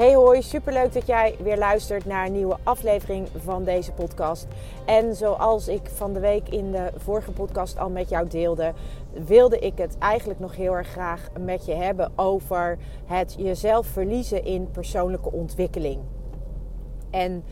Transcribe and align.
Hey 0.00 0.14
hoi, 0.14 0.42
superleuk 0.42 0.92
dat 0.92 1.06
jij 1.06 1.36
weer 1.42 1.58
luistert 1.58 2.04
naar 2.04 2.26
een 2.26 2.32
nieuwe 2.32 2.56
aflevering 2.62 3.28
van 3.36 3.64
deze 3.64 3.92
podcast. 3.92 4.46
En 4.86 5.14
zoals 5.14 5.68
ik 5.68 5.88
van 5.94 6.12
de 6.12 6.20
week 6.20 6.48
in 6.48 6.72
de 6.72 6.90
vorige 6.96 7.32
podcast 7.32 7.78
al 7.78 7.90
met 7.90 8.08
jou 8.08 8.28
deelde, 8.28 8.72
wilde 9.26 9.58
ik 9.58 9.78
het 9.78 9.98
eigenlijk 9.98 10.40
nog 10.40 10.56
heel 10.56 10.76
erg 10.76 10.88
graag 10.88 11.28
met 11.40 11.66
je 11.66 11.74
hebben 11.74 12.12
over 12.16 12.78
het 13.06 13.34
jezelf 13.38 13.86
verliezen 13.86 14.44
in 14.44 14.70
persoonlijke 14.70 15.32
ontwikkeling. 15.32 16.00
En 17.10 17.44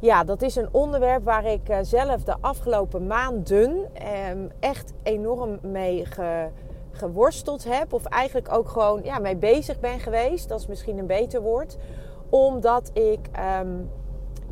ja, 0.00 0.24
dat 0.24 0.42
is 0.42 0.56
een 0.56 0.68
onderwerp 0.72 1.24
waar 1.24 1.44
ik 1.44 1.68
eh, 1.68 1.78
zelf 1.82 2.24
de 2.24 2.36
afgelopen 2.40 3.06
maanden 3.06 3.94
ehm, 3.94 4.48
echt 4.60 4.92
enorm 5.02 5.58
mee 5.62 6.06
geworsteld 6.92 7.64
heb. 7.64 7.92
Of 7.92 8.04
eigenlijk 8.04 8.52
ook 8.52 8.68
gewoon 8.68 9.00
ja, 9.04 9.18
mee 9.18 9.36
bezig 9.36 9.80
ben 9.80 10.00
geweest. 10.00 10.48
Dat 10.48 10.60
is 10.60 10.66
misschien 10.66 10.98
een 10.98 11.06
beter 11.06 11.40
woord. 11.40 11.76
Omdat 12.28 12.90
ik 12.94 13.28
ehm, 13.32 13.68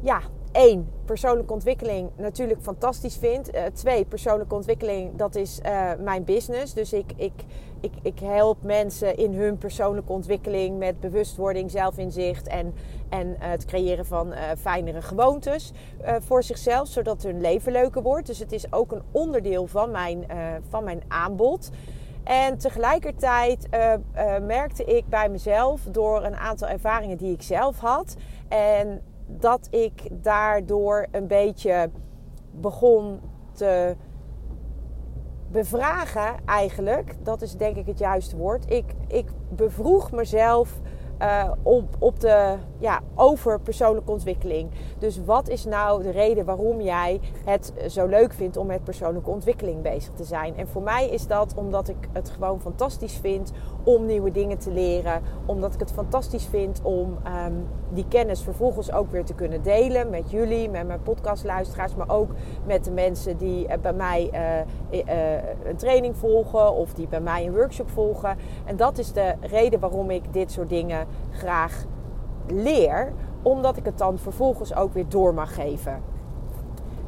ja, 0.01 0.21
één, 0.53 0.89
persoonlijke 1.05 1.53
ontwikkeling 1.53 2.11
natuurlijk 2.17 2.63
fantastisch 2.63 3.17
vind. 3.17 3.55
Uh, 3.55 3.63
twee, 3.73 4.05
persoonlijke 4.05 4.55
ontwikkeling, 4.55 5.17
dat 5.17 5.35
is 5.35 5.61
uh, 5.67 5.91
mijn 5.99 6.25
business. 6.25 6.75
Dus 6.75 6.93
ik, 6.93 7.13
ik, 7.17 7.33
ik, 7.81 7.93
ik 8.03 8.19
help 8.19 8.63
mensen 8.63 9.17
in 9.17 9.35
hun 9.35 9.59
persoonlijke 9.59 10.13
ontwikkeling 10.13 10.79
met 10.79 11.01
bewustwording, 11.01 11.71
zelfinzicht 11.71 12.47
en, 12.47 12.75
en 13.09 13.37
het 13.39 13.65
creëren 13.65 14.07
van 14.07 14.35
fijnere 14.59 15.03
gewoontes 15.03 15.73
voor 16.19 16.43
zichzelf, 16.43 16.89
zodat 16.89 17.23
hun 17.23 17.41
leven 17.41 17.73
leuker 17.73 18.03
wordt. 18.03 18.27
Dus 18.27 18.39
het 18.39 18.53
is 18.53 18.73
ook 18.73 18.93
een 18.93 19.03
onderdeel 19.11 19.67
van 19.67 19.91
mijn, 19.91 20.27
van 20.69 20.85
mijn 20.85 21.03
aanbod. 21.09 21.71
En 22.31 22.59
tegelijkertijd 22.59 23.69
merkte 24.43 24.85
ik 24.85 25.09
bij 25.09 25.29
mezelf 25.29 25.83
door 25.83 26.25
een 26.25 26.37
aantal 26.37 26.69
ervaringen 26.69 27.17
die 27.17 27.33
ik 27.33 27.43
zelf 27.43 27.79
had. 27.79 28.17
En 28.49 29.03
dat 29.27 29.69
ik 29.71 30.09
daardoor 30.11 31.07
een 31.11 31.27
beetje 31.27 31.91
begon 32.51 33.21
te 33.53 33.97
bevragen 35.51 36.35
eigenlijk. 36.45 37.17
Dat 37.23 37.43
is 37.43 37.57
denk 37.57 37.77
ik 37.77 37.87
het 37.87 37.99
juiste 37.99 38.37
woord. 38.37 38.71
Ik, 38.71 38.95
ik 39.09 39.27
bevroeg 39.49 40.11
mezelf 40.11 40.81
uh, 41.23 41.51
op, 41.63 41.85
op 41.99 42.21
de, 42.21 42.55
ja, 42.79 43.01
over 43.15 43.61
persoonlijke 43.61 44.11
ontwikkeling. 44.11 44.71
Dus 44.99 45.21
wat 45.25 45.49
is 45.49 45.65
nou 45.65 46.03
de 46.03 46.11
reden 46.11 46.45
waarom 46.45 46.81
jij 46.81 47.21
het 47.45 47.73
zo 47.89 48.07
leuk 48.07 48.33
vindt 48.33 48.57
om 48.57 48.67
met 48.67 48.85
persoonlijke 48.85 49.31
ontwikkeling 49.31 49.83
bezig 49.83 50.13
te 50.15 50.25
zijn? 50.25 50.57
En 50.57 50.69
voor 50.69 50.83
mij 50.83 51.09
is 51.09 51.27
dat 51.27 51.55
omdat 51.57 51.89
ik 51.89 52.09
het 52.13 52.31
gewoon 52.31 52.61
fantastisch 52.61 53.17
vind 53.17 53.53
om 53.85 54.07
nieuwe 54.07 54.31
dingen 54.31 54.59
te 54.59 54.71
leren. 54.71 55.23
Omdat 55.47 55.75
ik 55.75 55.81
het 55.81 55.93
fantastisch 55.93 56.47
vind 56.47 56.81
om 56.83 57.19
um, 57.47 57.67
die 57.93 58.05
kennis 58.09 58.43
vervolgens 58.43 58.93
ook 58.93 59.11
weer 59.11 59.25
te 59.25 59.35
kunnen 59.35 59.63
delen 59.63 60.11
met 60.11 60.31
jullie, 60.31 60.69
met 60.69 60.87
mijn 60.87 61.03
podcastluisteraars, 61.03 61.95
maar 61.95 62.11
ook 62.11 62.31
met 62.67 62.85
de 62.85 62.91
mensen 62.91 63.37
die 63.37 63.69
uh, 63.69 63.73
bij 63.83 63.93
mij 63.93 64.31
uh, 64.93 65.33
een 65.65 65.77
training 65.77 66.17
volgen 66.17 66.73
of 66.75 66.95
die 66.95 67.09
bij 67.09 67.21
mij 67.21 67.47
een 67.47 67.55
workshop 67.55 67.91
volgen. 67.91 68.37
En 68.65 68.77
dat 68.77 68.99
is 68.99 69.13
de 69.13 69.35
reden 69.41 69.81
waarom 69.81 70.11
ik 70.11 70.33
dit 70.33 70.53
soort 70.53 70.69
dingen 70.69 71.07
graag 71.31 71.85
leer, 72.47 73.13
omdat 73.43 73.77
ik 73.77 73.85
het 73.85 73.99
dan 73.99 74.19
vervolgens 74.19 74.75
ook 74.75 74.95
weer 74.95 75.09
door 75.09 75.35
mag 75.35 75.55
geven. 75.55 76.03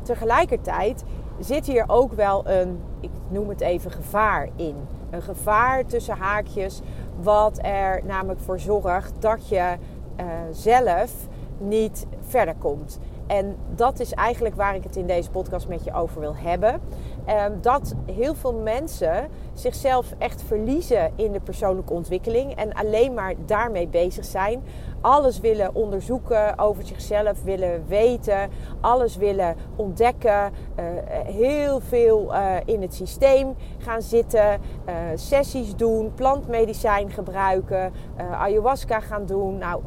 Tegelijkertijd 0.02 1.04
zit 1.38 1.66
hier 1.66 1.84
ook 1.86 2.12
wel 2.12 2.48
een, 2.48 2.80
ik 3.00 3.10
noem 3.28 3.48
het 3.48 3.60
even, 3.60 3.90
gevaar 3.90 4.48
in. 4.56 4.76
Een 5.10 5.22
gevaar 5.22 5.86
tussen 5.86 6.16
haakjes, 6.16 6.80
wat 7.20 7.58
er 7.62 8.00
namelijk 8.04 8.40
voor 8.40 8.60
zorgt 8.60 9.12
dat 9.18 9.48
je 9.48 9.76
uh, 10.20 10.26
zelf 10.50 11.12
niet 11.58 12.06
verder 12.20 12.54
komt. 12.58 12.98
En 13.32 13.56
dat 13.74 14.00
is 14.00 14.12
eigenlijk 14.12 14.54
waar 14.54 14.74
ik 14.74 14.82
het 14.82 14.96
in 14.96 15.06
deze 15.06 15.30
podcast 15.30 15.68
met 15.68 15.84
je 15.84 15.92
over 15.92 16.20
wil 16.20 16.36
hebben. 16.36 16.80
Um, 17.28 17.58
dat 17.60 17.94
heel 18.06 18.34
veel 18.34 18.54
mensen 18.54 19.28
zichzelf 19.52 20.14
echt 20.18 20.42
verliezen 20.42 21.10
in 21.16 21.32
de 21.32 21.40
persoonlijke 21.40 21.92
ontwikkeling 21.92 22.54
en 22.54 22.72
alleen 22.72 23.14
maar 23.14 23.34
daarmee 23.46 23.88
bezig 23.88 24.24
zijn. 24.24 24.62
Alles 25.00 25.40
willen 25.40 25.74
onderzoeken 25.74 26.58
over 26.58 26.86
zichzelf, 26.86 27.42
willen 27.42 27.84
weten, 27.86 28.50
alles 28.80 29.16
willen 29.16 29.56
ontdekken. 29.76 30.52
Uh, 30.78 30.84
heel 31.24 31.80
veel 31.80 32.34
uh, 32.34 32.54
in 32.64 32.82
het 32.82 32.94
systeem 32.94 33.54
gaan 33.78 34.02
zitten, 34.02 34.60
uh, 34.88 34.94
sessies 35.14 35.76
doen, 35.76 36.12
plantmedicijn 36.14 37.10
gebruiken, 37.10 37.92
ayahuasca 38.32 39.00
gaan 39.00 39.26
doen. 39.26 39.58
Nou, 39.58 39.82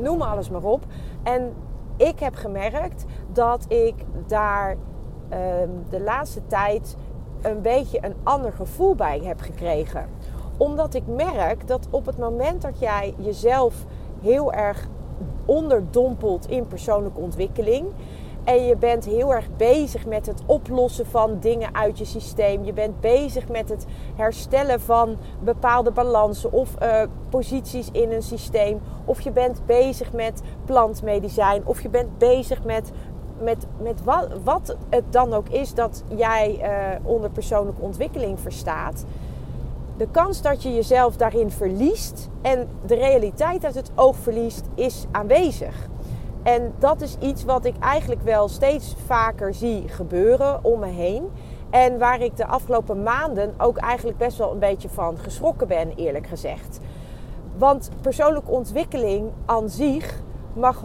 noem 0.00 0.22
alles 0.22 0.50
maar 0.50 0.64
op. 0.64 0.84
En 1.22 1.52
ik 1.96 2.18
heb 2.18 2.34
gemerkt 2.34 3.04
dat 3.32 3.64
ik 3.68 3.94
daar 4.26 4.70
um, 4.70 5.84
de 5.90 6.00
laatste 6.00 6.46
tijd 6.46 6.96
een 7.42 7.62
beetje 7.62 7.98
een 8.04 8.14
ander 8.22 8.52
gevoel 8.52 8.94
bij 8.94 9.20
heb 9.24 9.40
gekregen. 9.40 10.06
Omdat 10.56 10.94
ik 10.94 11.06
merk 11.06 11.66
dat 11.66 11.88
op 11.90 12.06
het 12.06 12.18
moment 12.18 12.62
dat 12.62 12.78
jij 12.78 13.14
jezelf 13.18 13.84
heel 14.20 14.52
erg 14.52 14.88
onderdompelt 15.44 16.48
in 16.48 16.66
persoonlijke 16.66 17.20
ontwikkeling. 17.20 17.86
En 18.44 18.64
je 18.66 18.76
bent 18.76 19.04
heel 19.04 19.34
erg 19.34 19.48
bezig 19.56 20.06
met 20.06 20.26
het 20.26 20.42
oplossen 20.46 21.06
van 21.06 21.38
dingen 21.40 21.74
uit 21.74 21.98
je 21.98 22.04
systeem. 22.04 22.64
Je 22.64 22.72
bent 22.72 23.00
bezig 23.00 23.48
met 23.48 23.68
het 23.68 23.86
herstellen 24.16 24.80
van 24.80 25.16
bepaalde 25.40 25.90
balansen 25.90 26.52
of 26.52 26.74
uh, 26.82 27.02
posities 27.28 27.88
in 27.92 28.12
een 28.12 28.22
systeem. 28.22 28.80
Of 29.04 29.20
je 29.20 29.30
bent 29.30 29.66
bezig 29.66 30.12
met 30.12 30.42
plantmedicijn. 30.64 31.66
Of 31.66 31.82
je 31.82 31.88
bent 31.88 32.18
bezig 32.18 32.64
met 32.64 32.92
met, 33.42 33.66
met 33.78 34.04
wat, 34.04 34.28
wat 34.44 34.76
het 34.88 35.12
dan 35.12 35.32
ook 35.32 35.48
is 35.48 35.74
dat 35.74 36.02
jij 36.16 36.58
uh, 36.60 37.06
onder 37.08 37.30
persoonlijke 37.30 37.82
ontwikkeling 37.82 38.40
verstaat. 38.40 39.04
De 39.96 40.08
kans 40.10 40.42
dat 40.42 40.62
je 40.62 40.74
jezelf 40.74 41.16
daarin 41.16 41.50
verliest 41.50 42.28
en 42.42 42.68
de 42.86 42.94
realiteit 42.94 43.64
uit 43.64 43.74
het 43.74 43.90
oog 43.94 44.16
verliest, 44.16 44.64
is 44.74 45.06
aanwezig. 45.10 45.88
En 46.42 46.72
dat 46.78 47.00
is 47.00 47.16
iets 47.20 47.44
wat 47.44 47.64
ik 47.64 47.74
eigenlijk 47.78 48.22
wel 48.22 48.48
steeds 48.48 48.94
vaker 49.06 49.54
zie 49.54 49.88
gebeuren 49.88 50.64
om 50.64 50.80
me 50.80 50.86
heen. 50.86 51.30
En 51.70 51.98
waar 51.98 52.20
ik 52.20 52.36
de 52.36 52.46
afgelopen 52.46 53.02
maanden 53.02 53.54
ook 53.58 53.76
eigenlijk 53.76 54.18
best 54.18 54.38
wel 54.38 54.52
een 54.52 54.58
beetje 54.58 54.88
van 54.88 55.18
geschrokken 55.18 55.68
ben, 55.68 55.92
eerlijk 55.94 56.26
gezegd. 56.26 56.80
Want 57.56 57.90
persoonlijke 58.00 58.50
ontwikkeling 58.50 59.30
aan 59.46 59.68
zich 59.68 60.22
mag 60.54 60.82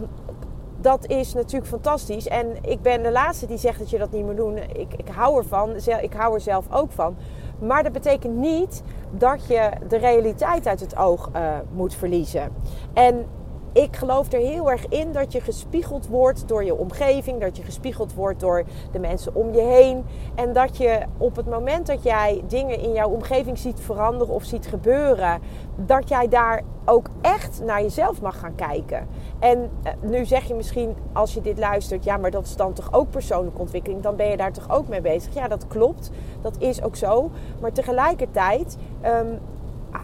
dat 0.80 1.06
is 1.06 1.34
natuurlijk 1.34 1.70
fantastisch. 1.70 2.28
En 2.28 2.46
ik 2.62 2.82
ben 2.82 3.02
de 3.02 3.10
laatste 3.10 3.46
die 3.46 3.58
zegt 3.58 3.78
dat 3.78 3.90
je 3.90 3.98
dat 3.98 4.10
niet 4.10 4.24
moet 4.24 4.36
doen. 4.36 4.56
Ik, 4.56 4.94
ik 4.96 5.08
hou 5.08 5.36
ervan. 5.38 5.76
Ik 6.00 6.12
hou 6.12 6.34
er 6.34 6.40
zelf 6.40 6.66
ook 6.70 6.92
van. 6.92 7.16
Maar 7.58 7.82
dat 7.82 7.92
betekent 7.92 8.36
niet 8.36 8.82
dat 9.10 9.46
je 9.46 9.70
de 9.88 9.96
realiteit 9.96 10.66
uit 10.66 10.80
het 10.80 10.96
oog 10.96 11.30
uh, 11.36 11.56
moet 11.72 11.94
verliezen. 11.94 12.52
En 12.92 13.26
ik 13.72 13.96
geloof 13.96 14.32
er 14.32 14.40
heel 14.40 14.70
erg 14.70 14.86
in 14.88 15.12
dat 15.12 15.32
je 15.32 15.40
gespiegeld 15.40 16.06
wordt 16.06 16.48
door 16.48 16.64
je 16.64 16.74
omgeving, 16.74 17.40
dat 17.40 17.56
je 17.56 17.62
gespiegeld 17.62 18.14
wordt 18.14 18.40
door 18.40 18.64
de 18.92 18.98
mensen 18.98 19.34
om 19.34 19.52
je 19.54 19.60
heen. 19.60 20.04
En 20.34 20.52
dat 20.52 20.76
je 20.76 21.00
op 21.18 21.36
het 21.36 21.46
moment 21.46 21.86
dat 21.86 22.02
jij 22.02 22.42
dingen 22.46 22.80
in 22.80 22.92
jouw 22.92 23.08
omgeving 23.08 23.58
ziet 23.58 23.80
veranderen 23.80 24.34
of 24.34 24.44
ziet 24.44 24.66
gebeuren, 24.66 25.40
dat 25.76 26.08
jij 26.08 26.28
daar 26.28 26.62
ook 26.84 27.08
echt 27.20 27.62
naar 27.64 27.82
jezelf 27.82 28.20
mag 28.20 28.38
gaan 28.38 28.54
kijken. 28.54 29.06
En 29.38 29.70
eh, 29.82 29.92
nu 30.00 30.24
zeg 30.24 30.44
je 30.44 30.54
misschien 30.54 30.96
als 31.12 31.34
je 31.34 31.40
dit 31.40 31.58
luistert, 31.58 32.04
ja, 32.04 32.16
maar 32.16 32.30
dat 32.30 32.46
is 32.46 32.56
dan 32.56 32.72
toch 32.72 32.92
ook 32.92 33.10
persoonlijke 33.10 33.60
ontwikkeling, 33.60 34.02
dan 34.02 34.16
ben 34.16 34.30
je 34.30 34.36
daar 34.36 34.52
toch 34.52 34.70
ook 34.70 34.88
mee 34.88 35.00
bezig. 35.00 35.34
Ja, 35.34 35.48
dat 35.48 35.66
klopt, 35.66 36.10
dat 36.40 36.56
is 36.58 36.82
ook 36.82 36.96
zo. 36.96 37.30
Maar 37.60 37.72
tegelijkertijd 37.72 38.76
um, 39.04 39.38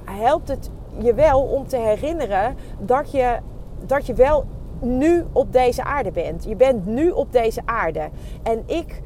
helpt 0.04 0.48
het 0.48 0.70
je 0.98 1.14
wel 1.14 1.42
om 1.42 1.66
te 1.66 1.76
herinneren 1.76 2.56
dat 2.78 3.10
je 3.10 3.38
dat 3.86 4.06
je 4.06 4.14
wel 4.14 4.44
nu 4.80 5.24
op 5.32 5.52
deze 5.52 5.84
aarde 5.84 6.10
bent. 6.10 6.44
Je 6.44 6.56
bent 6.56 6.86
nu 6.86 7.10
op 7.10 7.32
deze 7.32 7.60
aarde. 7.64 8.08
En 8.42 8.62
ik 8.66 9.02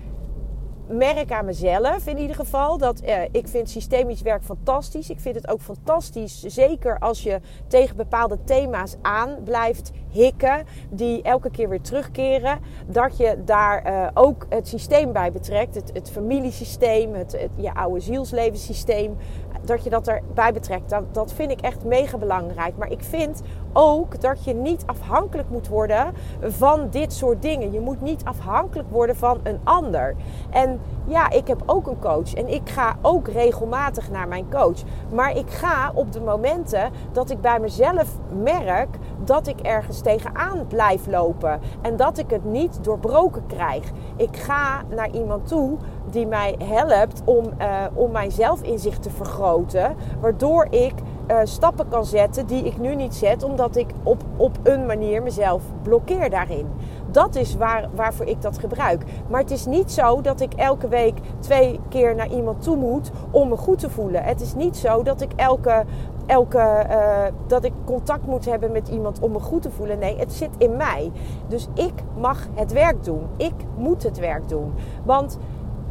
merk 0.88 1.32
aan 1.32 1.44
mezelf 1.44 2.06
in 2.06 2.18
ieder 2.18 2.36
geval 2.36 2.78
dat 2.78 3.02
uh, 3.02 3.22
ik 3.30 3.48
vind 3.48 3.70
systemisch 3.70 4.22
werk 4.22 4.42
fantastisch. 4.44 5.10
Ik 5.10 5.20
vind 5.20 5.34
het 5.34 5.48
ook 5.48 5.60
fantastisch, 5.60 6.42
zeker 6.42 6.98
als 6.98 7.22
je 7.22 7.40
tegen 7.66 7.96
bepaalde 7.96 8.38
thema's 8.44 8.96
aan 9.02 9.36
blijft 9.44 9.90
hikken, 10.08 10.64
die 10.90 11.22
elke 11.22 11.50
keer 11.50 11.68
weer 11.68 11.80
terugkeren, 11.80 12.58
dat 12.86 13.16
je 13.16 13.42
daar 13.44 13.86
uh, 13.86 14.08
ook 14.14 14.46
het 14.48 14.68
systeem 14.68 15.12
bij 15.12 15.32
betrekt, 15.32 15.74
het, 15.74 15.90
het 15.92 16.10
familiesysteem, 16.10 17.14
het, 17.14 17.32
het, 17.32 17.50
je 17.56 17.74
oude 17.74 18.00
zielslevensysteem, 18.00 19.16
dat 19.64 19.84
je 19.84 19.90
dat 19.90 20.08
erbij 20.08 20.52
betrekt. 20.52 20.90
Dat, 20.90 21.14
dat 21.14 21.32
vind 21.32 21.50
ik 21.50 21.60
echt 21.60 21.84
mega 21.84 22.18
belangrijk. 22.18 22.76
Maar 22.76 22.90
ik 22.90 23.04
vind 23.04 23.42
ook 23.72 24.20
dat 24.20 24.44
je 24.44 24.54
niet 24.54 24.82
afhankelijk 24.86 25.50
moet 25.50 25.68
worden 25.68 26.14
van 26.40 26.88
dit 26.90 27.12
soort 27.12 27.42
dingen. 27.42 27.72
Je 27.72 27.80
moet 27.80 28.00
niet 28.00 28.24
afhankelijk 28.24 28.90
worden 28.90 29.16
van 29.16 29.40
een 29.42 29.58
ander. 29.64 30.14
En 30.50 30.80
ja, 31.04 31.30
ik 31.30 31.46
heb 31.46 31.62
ook 31.66 31.86
een 31.86 31.98
coach 31.98 32.34
en 32.34 32.48
ik 32.48 32.68
ga 32.68 32.96
ook 33.02 33.28
regelmatig 33.28 34.10
naar 34.10 34.28
mijn 34.28 34.50
coach. 34.50 34.78
Maar 35.14 35.36
ik 35.36 35.50
ga 35.50 35.92
op 35.94 36.12
de 36.12 36.20
momenten 36.20 36.90
dat 37.12 37.30
ik 37.30 37.40
bij 37.40 37.60
mezelf 37.60 38.08
merk 38.42 38.88
dat 39.24 39.46
ik 39.46 39.60
ergens 39.60 40.00
tegenaan 40.00 40.66
blijf 40.66 41.06
lopen 41.06 41.60
en 41.82 41.96
dat 41.96 42.18
ik 42.18 42.30
het 42.30 42.44
niet 42.44 42.84
doorbroken 42.84 43.46
krijg. 43.46 43.90
Ik 44.16 44.36
ga 44.36 44.82
naar 44.88 45.10
iemand 45.10 45.48
toe 45.48 45.76
die 46.10 46.26
mij 46.26 46.54
helpt 46.64 47.22
om, 47.24 47.44
uh, 47.60 47.84
om 47.94 48.10
mijn 48.10 48.30
zelfinzicht 48.30 49.02
te 49.02 49.10
vergroten, 49.10 49.96
waardoor 50.20 50.66
ik 50.70 50.94
uh, 51.30 51.38
stappen 51.42 51.88
kan 51.88 52.04
zetten 52.04 52.46
die 52.46 52.64
ik 52.64 52.78
nu 52.78 52.94
niet 52.94 53.14
zet, 53.14 53.42
omdat 53.42 53.76
ik 53.76 53.86
op, 54.02 54.22
op 54.36 54.58
een 54.62 54.86
manier 54.86 55.22
mezelf 55.22 55.62
blokkeer 55.82 56.30
daarin. 56.30 56.66
Dat 57.10 57.34
is 57.34 57.56
waar, 57.56 57.88
waarvoor 57.94 58.26
ik 58.26 58.42
dat 58.42 58.58
gebruik. 58.58 59.04
Maar 59.28 59.40
het 59.40 59.50
is 59.50 59.66
niet 59.66 59.92
zo 59.92 60.20
dat 60.20 60.40
ik 60.40 60.54
elke 60.54 60.88
week 60.88 61.18
twee 61.38 61.80
keer 61.88 62.14
naar 62.14 62.28
iemand 62.30 62.62
toe 62.62 62.76
moet 62.76 63.10
om 63.30 63.48
me 63.48 63.56
goed 63.56 63.78
te 63.78 63.90
voelen. 63.90 64.22
Het 64.22 64.40
is 64.40 64.54
niet 64.54 64.76
zo 64.76 65.02
dat 65.02 65.20
ik 65.20 65.32
elke, 65.36 65.84
elke 66.26 66.86
uh, 66.90 67.22
dat 67.46 67.64
ik 67.64 67.72
contact 67.84 68.26
moet 68.26 68.44
hebben 68.44 68.72
met 68.72 68.88
iemand 68.88 69.20
om 69.20 69.32
me 69.32 69.38
goed 69.40 69.62
te 69.62 69.70
voelen. 69.70 69.98
Nee, 69.98 70.18
het 70.18 70.32
zit 70.32 70.50
in 70.58 70.76
mij. 70.76 71.12
Dus 71.48 71.68
ik 71.74 71.94
mag 72.16 72.46
het 72.54 72.72
werk 72.72 73.04
doen. 73.04 73.26
Ik 73.36 73.54
moet 73.76 74.02
het 74.02 74.18
werk 74.18 74.48
doen. 74.48 74.72
Want 75.04 75.38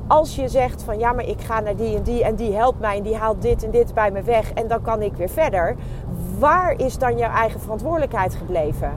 als 0.07 0.35
je 0.35 0.47
zegt 0.47 0.83
van 0.83 0.99
ja, 0.99 1.13
maar 1.13 1.25
ik 1.25 1.41
ga 1.41 1.59
naar 1.59 1.75
die 1.75 1.95
en 1.95 2.03
die 2.03 2.23
en 2.23 2.35
die 2.35 2.55
helpt 2.55 2.79
mij 2.79 2.97
en 2.97 3.03
die 3.03 3.15
haalt 3.15 3.41
dit 3.41 3.63
en 3.63 3.71
dit 3.71 3.93
bij 3.93 4.11
me 4.11 4.21
weg 4.21 4.53
en 4.53 4.67
dan 4.67 4.81
kan 4.81 5.01
ik 5.01 5.15
weer 5.15 5.29
verder. 5.29 5.75
Waar 6.39 6.79
is 6.79 6.97
dan 6.97 7.17
jouw 7.17 7.31
eigen 7.31 7.59
verantwoordelijkheid 7.59 8.35
gebleven? 8.35 8.91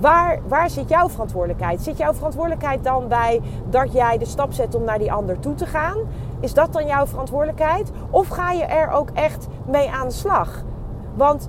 Waar, 0.00 0.38
waar 0.48 0.70
zit 0.70 0.88
jouw 0.88 1.08
verantwoordelijkheid? 1.08 1.80
Zit 1.80 1.96
jouw 1.96 2.12
verantwoordelijkheid 2.14 2.84
dan 2.84 3.08
bij 3.08 3.40
dat 3.70 3.92
jij 3.92 4.18
de 4.18 4.24
stap 4.24 4.52
zet 4.52 4.74
om 4.74 4.84
naar 4.84 4.98
die 4.98 5.12
ander 5.12 5.38
toe 5.38 5.54
te 5.54 5.66
gaan? 5.66 5.96
Is 6.40 6.54
dat 6.54 6.72
dan 6.72 6.86
jouw 6.86 7.06
verantwoordelijkheid? 7.06 7.90
Of 8.10 8.28
ga 8.28 8.52
je 8.52 8.64
er 8.64 8.90
ook 8.90 9.10
echt 9.14 9.46
mee 9.66 9.90
aan 9.90 10.08
de 10.08 10.14
slag? 10.14 10.62
Want 11.14 11.48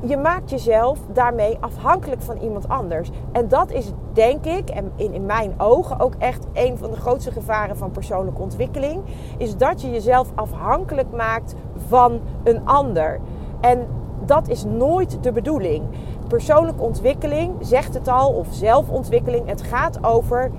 je 0.00 0.16
maakt 0.16 0.50
jezelf 0.50 0.98
daarmee 1.12 1.56
afhankelijk 1.60 2.22
van 2.22 2.36
iemand 2.36 2.68
anders. 2.68 3.10
En 3.32 3.48
dat 3.48 3.70
is 3.70 3.92
denk 4.16 4.44
ik, 4.44 4.70
en 4.70 4.92
in, 4.96 5.12
in 5.12 5.26
mijn 5.26 5.54
ogen 5.58 6.00
ook 6.00 6.14
echt 6.18 6.46
een 6.52 6.78
van 6.78 6.90
de 6.90 6.96
grootste 6.96 7.32
gevaren 7.32 7.76
van 7.76 7.90
persoonlijke 7.90 8.42
ontwikkeling, 8.42 9.02
is 9.38 9.56
dat 9.56 9.80
je 9.80 9.90
jezelf 9.90 10.28
afhankelijk 10.34 11.10
maakt 11.12 11.54
van 11.88 12.20
een 12.44 12.66
ander. 12.66 13.20
En 13.60 13.86
dat 14.24 14.48
is 14.48 14.64
nooit 14.64 15.22
de 15.22 15.32
bedoeling. 15.32 15.84
Persoonlijke 16.28 16.82
ontwikkeling 16.82 17.54
zegt 17.60 17.94
het 17.94 18.08
al, 18.08 18.32
of 18.32 18.46
zelfontwikkeling, 18.50 19.46
het 19.46 19.62
gaat 19.62 20.04
over 20.04 20.50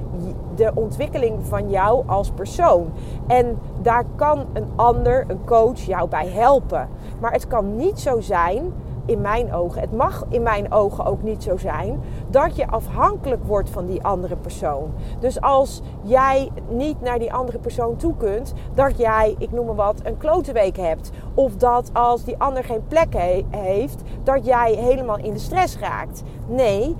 de 0.55 0.71
ontwikkeling 0.73 1.45
van 1.45 1.69
jou 1.69 2.03
als 2.07 2.31
persoon. 2.31 2.91
En 3.27 3.59
daar 3.81 4.05
kan 4.15 4.45
een 4.53 4.67
ander, 4.75 5.25
een 5.27 5.45
coach, 5.45 5.79
jou 5.79 6.09
bij 6.09 6.27
helpen. 6.27 6.89
Maar 7.19 7.31
het 7.31 7.47
kan 7.47 7.75
niet 7.75 7.99
zo 7.99 8.19
zijn 8.19 8.73
in 9.07 9.21
mijn 9.21 9.53
ogen, 9.53 9.81
het 9.81 9.91
mag 9.91 10.25
in 10.29 10.41
mijn 10.41 10.71
ogen 10.71 11.05
ook 11.05 11.23
niet 11.23 11.43
zo 11.43 11.57
zijn, 11.57 11.99
dat 12.29 12.55
je 12.55 12.67
afhankelijk 12.67 13.43
wordt 13.43 13.69
van 13.69 13.85
die 13.85 14.03
andere 14.03 14.35
persoon. 14.35 14.91
Dus 15.19 15.41
als 15.41 15.81
jij 16.01 16.51
niet 16.69 17.01
naar 17.01 17.19
die 17.19 17.33
andere 17.33 17.59
persoon 17.59 17.95
toe 17.95 18.15
kunt, 18.17 18.53
dat 18.73 18.97
jij, 18.97 19.35
ik 19.37 19.51
noem 19.51 19.65
maar 19.65 19.75
wat, 19.75 20.01
een 20.03 20.17
klote 20.17 20.51
week 20.51 20.77
hebt. 20.77 21.11
Of 21.33 21.55
dat 21.55 21.89
als 21.93 22.23
die 22.23 22.37
ander 22.37 22.63
geen 22.63 22.87
plek 22.87 23.13
heeft, 23.49 24.01
dat 24.23 24.45
jij 24.45 24.73
helemaal 24.73 25.17
in 25.17 25.33
de 25.33 25.39
stress 25.39 25.79
raakt. 25.79 26.23
Nee, 26.47 26.95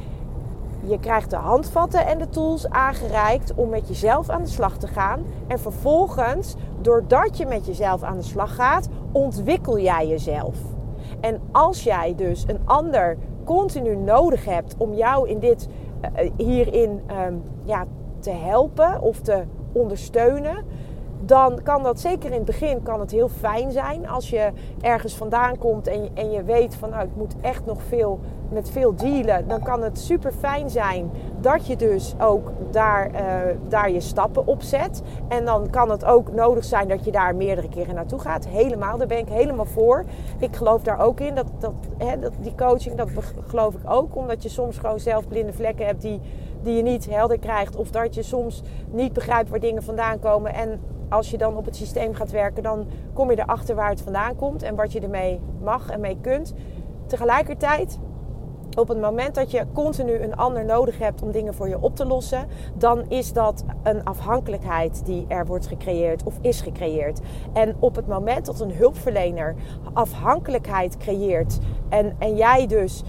je 0.81 0.99
krijgt 0.99 1.29
de 1.29 1.35
handvatten 1.35 2.05
en 2.05 2.17
de 2.17 2.29
tools 2.29 2.69
aangereikt 2.69 3.53
om 3.55 3.69
met 3.69 3.87
jezelf 3.87 4.29
aan 4.29 4.41
de 4.41 4.49
slag 4.49 4.77
te 4.77 4.87
gaan. 4.87 5.25
En 5.47 5.59
vervolgens, 5.59 6.55
doordat 6.81 7.37
je 7.37 7.45
met 7.45 7.65
jezelf 7.65 8.03
aan 8.03 8.17
de 8.17 8.23
slag 8.23 8.55
gaat, 8.55 8.89
ontwikkel 9.11 9.79
jij 9.79 10.07
jezelf. 10.07 10.76
En 11.19 11.41
als 11.51 11.83
jij 11.83 12.13
dus 12.15 12.43
een 12.47 12.59
ander 12.65 13.17
continu 13.43 13.95
nodig 13.95 14.45
hebt 14.45 14.75
om 14.77 14.93
jou 14.93 15.29
in 15.29 15.39
dit, 15.39 15.67
uh, 16.01 16.31
hierin 16.37 17.01
um, 17.27 17.43
ja, 17.63 17.85
te 18.19 18.31
helpen 18.31 19.01
of 19.01 19.19
te 19.19 19.43
ondersteunen, 19.71 20.65
dan 21.19 21.59
kan 21.63 21.83
dat 21.83 21.99
zeker 21.99 22.29
in 22.29 22.35
het 22.35 22.45
begin 22.45 22.83
kan 22.83 22.99
het 22.99 23.11
heel 23.11 23.29
fijn 23.29 23.71
zijn 23.71 24.07
als 24.07 24.29
je 24.29 24.51
ergens 24.81 25.15
vandaan 25.15 25.57
komt 25.57 25.87
en 25.87 26.03
je, 26.03 26.09
en 26.13 26.31
je 26.31 26.43
weet 26.43 26.75
van 26.75 26.89
nou 26.89 27.03
ik 27.03 27.15
moet 27.15 27.35
echt 27.41 27.65
nog 27.65 27.81
veel 27.83 28.19
met 28.49 28.69
veel 28.69 28.95
dealen. 28.95 29.47
Dan 29.47 29.63
kan 29.63 29.83
het 29.83 29.99
super 29.99 30.31
fijn 30.31 30.69
zijn 30.69 31.11
dat 31.41 31.67
je 31.67 31.75
dus 31.75 32.13
ook 32.19 32.51
daar, 32.71 33.11
uh, 33.11 33.19
daar 33.67 33.91
je 33.91 34.01
stappen 34.01 34.47
op 34.47 34.61
zet. 34.61 35.01
En 35.27 35.45
dan 35.45 35.69
kan 35.69 35.89
het 35.89 36.05
ook 36.05 36.31
nodig 36.31 36.63
zijn 36.63 36.87
dat 36.87 37.05
je 37.05 37.11
daar 37.11 37.35
meerdere 37.35 37.69
keren 37.69 37.95
naartoe 37.95 38.19
gaat. 38.19 38.47
Helemaal, 38.47 38.97
daar 38.97 39.07
ben 39.07 39.17
ik 39.17 39.29
helemaal 39.29 39.65
voor. 39.65 40.05
Ik 40.39 40.55
geloof 40.55 40.81
daar 40.81 40.99
ook 40.99 41.19
in. 41.19 41.35
Dat, 41.35 41.47
dat, 41.59 41.73
hè, 41.97 42.19
dat, 42.19 42.33
die 42.39 42.55
coaching, 42.55 42.95
dat 42.95 43.09
geloof 43.47 43.73
ik 43.73 43.89
ook. 43.89 44.15
Omdat 44.15 44.43
je 44.43 44.49
soms 44.49 44.77
gewoon 44.77 44.99
zelf 44.99 45.27
blinde 45.27 45.53
vlekken 45.53 45.85
hebt 45.85 46.01
die, 46.01 46.19
die 46.61 46.75
je 46.75 46.83
niet 46.83 47.09
helder 47.09 47.39
krijgt. 47.39 47.75
Of 47.75 47.91
dat 47.91 48.15
je 48.15 48.23
soms 48.23 48.63
niet 48.91 49.13
begrijpt 49.13 49.49
waar 49.49 49.59
dingen 49.59 49.83
vandaan 49.83 50.19
komen. 50.19 50.53
En 50.53 50.79
als 51.09 51.31
je 51.31 51.37
dan 51.37 51.57
op 51.57 51.65
het 51.65 51.75
systeem 51.75 52.13
gaat 52.13 52.31
werken, 52.31 52.63
dan 52.63 52.87
kom 53.13 53.31
je 53.31 53.39
erachter 53.39 53.75
waar 53.75 53.89
het 53.89 54.01
vandaan 54.01 54.35
komt 54.35 54.63
en 54.63 54.75
wat 54.75 54.91
je 54.91 54.99
ermee 54.99 55.39
mag 55.61 55.89
en 55.89 55.99
mee 55.99 56.17
kunt. 56.21 56.53
Tegelijkertijd, 57.05 57.99
op 58.77 58.87
het 58.87 59.01
moment 59.01 59.35
dat 59.35 59.51
je 59.51 59.65
continu 59.73 60.13
een 60.13 60.35
ander 60.35 60.65
nodig 60.65 60.97
hebt 60.97 61.21
om 61.21 61.31
dingen 61.31 61.53
voor 61.53 61.67
je 61.67 61.81
op 61.81 61.95
te 61.95 62.05
lossen, 62.05 62.47
dan 62.73 63.09
is 63.09 63.33
dat 63.33 63.63
een 63.83 64.03
afhankelijkheid 64.03 65.05
die 65.05 65.25
er 65.27 65.45
wordt 65.45 65.67
gecreëerd 65.67 66.23
of 66.23 66.37
is 66.41 66.61
gecreëerd. 66.61 67.19
En 67.53 67.75
op 67.79 67.95
het 67.95 68.07
moment 68.07 68.45
dat 68.45 68.59
een 68.59 68.71
hulpverlener 68.71 69.55
afhankelijkheid 69.93 70.97
creëert 70.97 71.59
en, 71.89 72.15
en 72.19 72.35
jij 72.35 72.67
dus, 72.67 73.03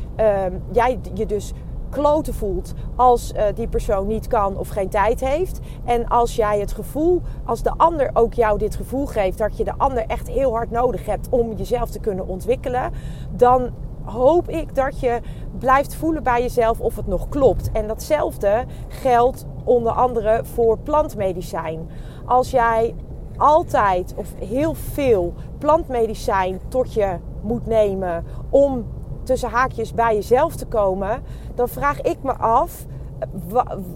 um, 0.46 0.62
jij 0.72 0.98
je 1.14 1.26
dus 1.26 1.52
kloten 1.88 2.34
voelt 2.34 2.74
als 2.96 3.32
uh, 3.32 3.42
die 3.54 3.68
persoon 3.68 4.06
niet 4.06 4.26
kan 4.26 4.56
of 4.56 4.68
geen 4.68 4.88
tijd 4.88 5.20
heeft. 5.20 5.60
En 5.84 6.08
als 6.08 6.36
jij 6.36 6.60
het 6.60 6.72
gevoel, 6.72 7.22
als 7.44 7.62
de 7.62 7.72
ander 7.76 8.10
ook 8.12 8.34
jou 8.34 8.58
dit 8.58 8.76
gevoel 8.76 9.06
geeft 9.06 9.38
dat 9.38 9.56
je 9.56 9.64
de 9.64 9.74
ander 9.76 10.04
echt 10.06 10.28
heel 10.28 10.52
hard 10.52 10.70
nodig 10.70 11.06
hebt 11.06 11.28
om 11.30 11.52
jezelf 11.52 11.90
te 11.90 12.00
kunnen 12.00 12.26
ontwikkelen, 12.26 12.92
dan 13.30 13.70
hoop 14.04 14.48
ik 14.48 14.74
dat 14.74 15.00
je 15.00 15.20
blijft 15.58 15.94
voelen 15.94 16.22
bij 16.22 16.42
jezelf 16.42 16.80
of 16.80 16.96
het 16.96 17.06
nog 17.06 17.28
klopt. 17.28 17.70
En 17.72 17.86
datzelfde 17.86 18.64
geldt 18.88 19.46
onder 19.64 19.92
andere 19.92 20.40
voor 20.44 20.78
plantmedicijn. 20.78 21.88
Als 22.24 22.50
jij 22.50 22.94
altijd 23.36 24.14
of 24.16 24.34
heel 24.38 24.74
veel 24.74 25.34
plantmedicijn 25.58 26.60
tot 26.68 26.92
je 26.92 27.16
moet 27.40 27.66
nemen 27.66 28.24
om 28.50 28.86
tussen 29.28 29.50
haakjes 29.50 29.94
bij 29.94 30.14
jezelf 30.14 30.56
te 30.56 30.66
komen, 30.66 31.22
dan 31.54 31.68
vraag 31.68 32.00
ik 32.00 32.22
me 32.22 32.32
af 32.32 32.86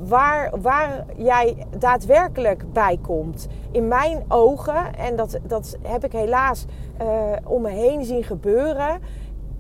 waar, 0.02 0.60
waar 0.60 1.04
jij 1.16 1.66
daadwerkelijk 1.78 2.72
bij 2.72 2.98
komt. 3.02 3.46
In 3.70 3.88
mijn 3.88 4.24
ogen, 4.28 4.94
en 4.94 5.16
dat, 5.16 5.38
dat 5.42 5.76
heb 5.82 6.04
ik 6.04 6.12
helaas 6.12 6.64
uh, 7.02 7.06
om 7.44 7.62
me 7.62 7.70
heen 7.70 8.04
zien 8.04 8.24
gebeuren, 8.24 9.00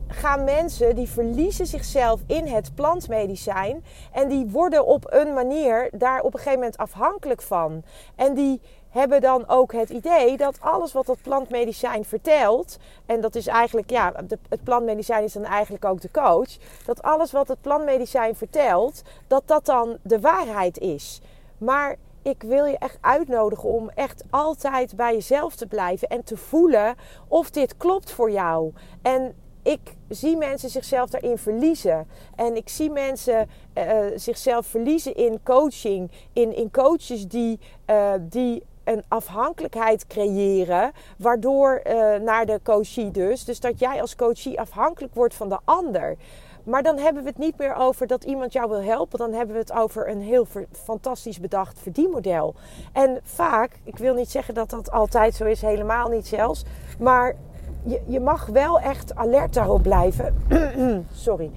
gaan 0.08 0.44
mensen 0.44 0.94
die 0.94 1.08
verliezen 1.08 1.66
zichzelf 1.66 2.20
in 2.26 2.46
het 2.46 2.74
plantmedicijn 2.74 3.84
en 4.12 4.28
die 4.28 4.46
worden 4.46 4.86
op 4.86 5.06
een 5.10 5.32
manier 5.32 5.90
daar 5.92 6.20
op 6.20 6.34
een 6.34 6.38
gegeven 6.38 6.58
moment 6.58 6.76
afhankelijk 6.76 7.42
van. 7.42 7.82
En 8.16 8.34
die 8.34 8.60
hebben 8.92 9.20
dan 9.20 9.48
ook 9.48 9.72
het 9.72 9.90
idee 9.90 10.36
dat 10.36 10.60
alles 10.60 10.92
wat 10.92 11.06
dat 11.06 11.22
plantmedicijn 11.22 12.04
vertelt, 12.04 12.78
en 13.06 13.20
dat 13.20 13.34
is 13.34 13.46
eigenlijk, 13.46 13.90
ja, 13.90 14.12
het 14.48 14.64
plantmedicijn 14.64 15.24
is 15.24 15.32
dan 15.32 15.44
eigenlijk 15.44 15.84
ook 15.84 16.00
de 16.00 16.10
coach, 16.10 16.56
dat 16.86 17.02
alles 17.02 17.32
wat 17.32 17.48
het 17.48 17.60
plantmedicijn 17.60 18.34
vertelt, 18.34 19.02
dat 19.26 19.42
dat 19.46 19.66
dan 19.66 19.98
de 20.02 20.20
waarheid 20.20 20.78
is. 20.78 21.20
Maar 21.58 21.96
ik 22.22 22.42
wil 22.42 22.64
je 22.64 22.78
echt 22.78 22.98
uitnodigen 23.00 23.68
om 23.68 23.90
echt 23.94 24.24
altijd 24.30 24.96
bij 24.96 25.12
jezelf 25.12 25.56
te 25.56 25.66
blijven 25.66 26.08
en 26.08 26.24
te 26.24 26.36
voelen 26.36 26.94
of 27.28 27.50
dit 27.50 27.76
klopt 27.76 28.10
voor 28.10 28.30
jou. 28.30 28.72
En 29.02 29.34
ik 29.62 29.80
zie 30.08 30.36
mensen 30.36 30.70
zichzelf 30.70 31.10
daarin 31.10 31.38
verliezen. 31.38 32.08
En 32.36 32.56
ik 32.56 32.68
zie 32.68 32.90
mensen 32.90 33.48
uh, 33.74 34.06
zichzelf 34.14 34.66
verliezen 34.66 35.14
in 35.14 35.40
coaching. 35.42 36.10
In, 36.32 36.56
in 36.56 36.70
coaches 36.70 37.28
die, 37.28 37.60
uh, 37.90 38.12
die 38.20 38.62
een 38.84 39.02
afhankelijkheid 39.08 40.06
creëren. 40.06 40.92
Waardoor 41.18 41.82
uh, 41.86 42.14
naar 42.14 42.46
de 42.46 42.60
coachie 42.62 43.10
dus. 43.10 43.44
Dus 43.44 43.60
dat 43.60 43.78
jij 43.78 44.00
als 44.00 44.16
coachie 44.16 44.60
afhankelijk 44.60 45.14
wordt 45.14 45.34
van 45.34 45.48
de 45.48 45.58
ander. 45.64 46.16
Maar 46.64 46.82
dan 46.82 46.98
hebben 46.98 47.22
we 47.22 47.28
het 47.28 47.38
niet 47.38 47.58
meer 47.58 47.74
over 47.74 48.06
dat 48.06 48.24
iemand 48.24 48.52
jou 48.52 48.68
wil 48.68 48.82
helpen. 48.82 49.18
Dan 49.18 49.32
hebben 49.32 49.54
we 49.54 49.60
het 49.60 49.72
over 49.72 50.08
een 50.08 50.20
heel 50.20 50.46
fantastisch 50.72 51.40
bedacht 51.40 51.78
verdienmodel. 51.78 52.54
En 52.92 53.20
vaak, 53.22 53.70
ik 53.84 53.98
wil 53.98 54.14
niet 54.14 54.30
zeggen 54.30 54.54
dat 54.54 54.70
dat 54.70 54.90
altijd 54.90 55.34
zo 55.34 55.44
is, 55.44 55.60
helemaal 55.60 56.08
niet 56.08 56.26
zelfs. 56.26 56.64
Maar 56.98 57.36
je, 57.82 58.00
je 58.06 58.20
mag 58.20 58.46
wel 58.46 58.80
echt 58.80 59.14
alert 59.14 59.54
daarop 59.54 59.82
blijven. 59.82 60.36
Sorry. 61.12 61.50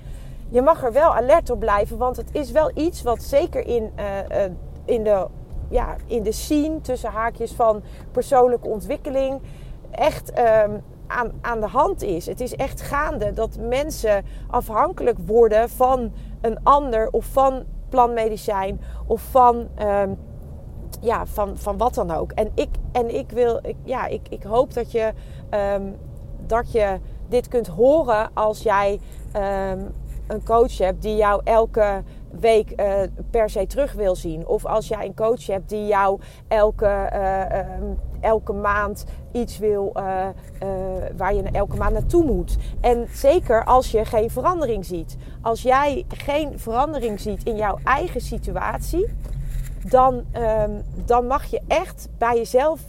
Je 0.50 0.62
mag 0.62 0.84
er 0.84 0.94
wel 0.94 1.16
alert 1.16 1.50
op 1.50 1.60
blijven, 1.60 1.98
want 1.98 2.16
het 2.16 2.30
is 2.32 2.52
wel 2.52 2.72
iets 2.74 3.02
wat 3.02 3.24
zeker 3.24 3.68
in, 3.68 3.92
uh, 4.00 4.06
uh, 4.30 4.52
in, 4.86 5.04
de, 5.04 5.28
ja, 5.70 5.96
in 6.06 6.24
de 6.24 6.32
scene 6.32 6.82
tussen 6.82 7.10
haakjes 7.10 7.52
van 7.52 7.82
persoonlijke 8.12 8.68
ontwikkeling 8.68 9.42
echt 9.92 10.40
um, 10.40 10.82
aan, 11.08 11.32
aan 11.42 11.60
de 11.60 11.68
hand 11.68 12.02
is. 12.02 12.26
Het 12.26 12.42
is 12.42 12.56
echt 12.56 12.82
gaande 12.82 13.34
dat 13.34 13.58
mensen 13.60 14.26
afhankelijk 14.50 15.18
worden 15.26 15.70
van 15.70 16.12
een 16.42 16.64
ander 16.64 17.10
of 17.12 17.26
van 17.26 17.64
planmedicijn 17.90 18.82
of 19.08 19.22
van, 19.22 19.68
um, 19.82 20.18
ja, 21.02 21.26
van, 21.26 21.58
van 21.58 21.78
wat 21.78 21.94
dan 21.94 22.12
ook. 22.12 22.32
En 22.32 22.52
ik, 22.54 22.70
en 22.92 23.16
ik, 23.16 23.32
wil, 23.32 23.60
ik, 23.62 23.76
ja, 23.84 24.06
ik, 24.06 24.22
ik 24.30 24.44
hoop 24.44 24.74
dat 24.74 24.92
je, 24.92 25.14
um, 25.76 25.96
dat 26.46 26.72
je 26.72 27.00
dit 27.28 27.48
kunt 27.48 27.68
horen 27.68 28.30
als 28.34 28.62
jij 28.62 29.00
een 30.28 30.44
coach 30.44 30.78
hebt 30.78 31.02
die 31.02 31.16
jou 31.16 31.42
elke 31.44 32.04
week 32.40 32.74
uh, 32.76 32.94
per 33.30 33.50
se 33.50 33.68
terug 33.68 33.94
wil 33.94 34.16
zien. 34.16 34.48
Of 34.48 34.66
als 34.66 34.88
jij 34.88 35.06
een 35.06 35.16
coach 35.16 35.48
hebt 35.48 35.70
die 35.70 35.88
jou 35.88 36.20
elke, 36.48 37.10
uh, 37.14 37.80
um, 37.80 38.00
elke 38.22 38.54
maand 38.54 39.06
iets 39.32 39.58
wil 39.58 39.94
uh, 39.98 40.28
waar 41.18 41.34
je 41.34 41.44
elke 41.52 41.78
maand 41.78 41.94
naartoe 41.94 42.24
moet. 42.24 42.58
En 42.82 43.08
zeker 43.12 43.64
als 43.64 43.92
je 43.92 44.06
geen 44.06 44.30
verandering 44.30 44.86
ziet. 44.86 45.18
Als 45.42 45.62
jij 45.62 46.06
geen 46.08 46.60
verandering 46.60 47.20
ziet 47.20 47.44
in 47.44 47.56
jouw 47.56 47.78
eigen 47.84 48.22
situatie, 48.22 49.08
dan, 49.90 50.26
um, 50.34 50.84
dan 51.06 51.28
mag 51.28 51.46
je 51.46 51.62
echt 51.68 52.10
bij 52.18 52.36
jezelf 52.36 52.82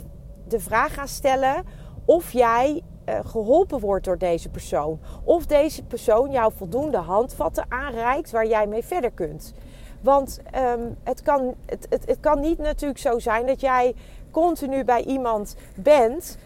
de 0.48 0.60
vraag 0.60 0.94
gaan 0.94 1.08
stellen 1.08 1.64
of 2.04 2.32
jij 2.32 2.82
geholpen 3.24 3.80
wordt 3.80 4.04
door 4.04 4.18
deze 4.18 4.48
persoon. 4.48 4.98
Of 5.24 5.46
deze 5.46 5.84
persoon 5.84 6.30
jou 6.30 6.52
voldoende 6.56 6.96
handvatten 6.96 7.64
aanreikt 7.68 8.30
waar 8.30 8.46
jij 8.46 8.66
mee 8.66 8.84
verder 8.84 9.10
kunt. 9.10 9.54
Want 10.00 10.40
um, 10.56 10.96
het, 11.04 11.22
kan, 11.22 11.54
het, 11.66 11.86
het, 11.90 12.06
het, 12.06 12.20
kan 12.20 12.40
niet 12.40 12.58
natuurlijk 12.58 13.00
zo 13.00 13.18
zijn 13.18 13.46
dat 13.46 13.60
jij 13.60 13.94
continu 14.30 14.84
bij 14.84 15.04
iemand 15.04 15.56
bent 15.74 16.38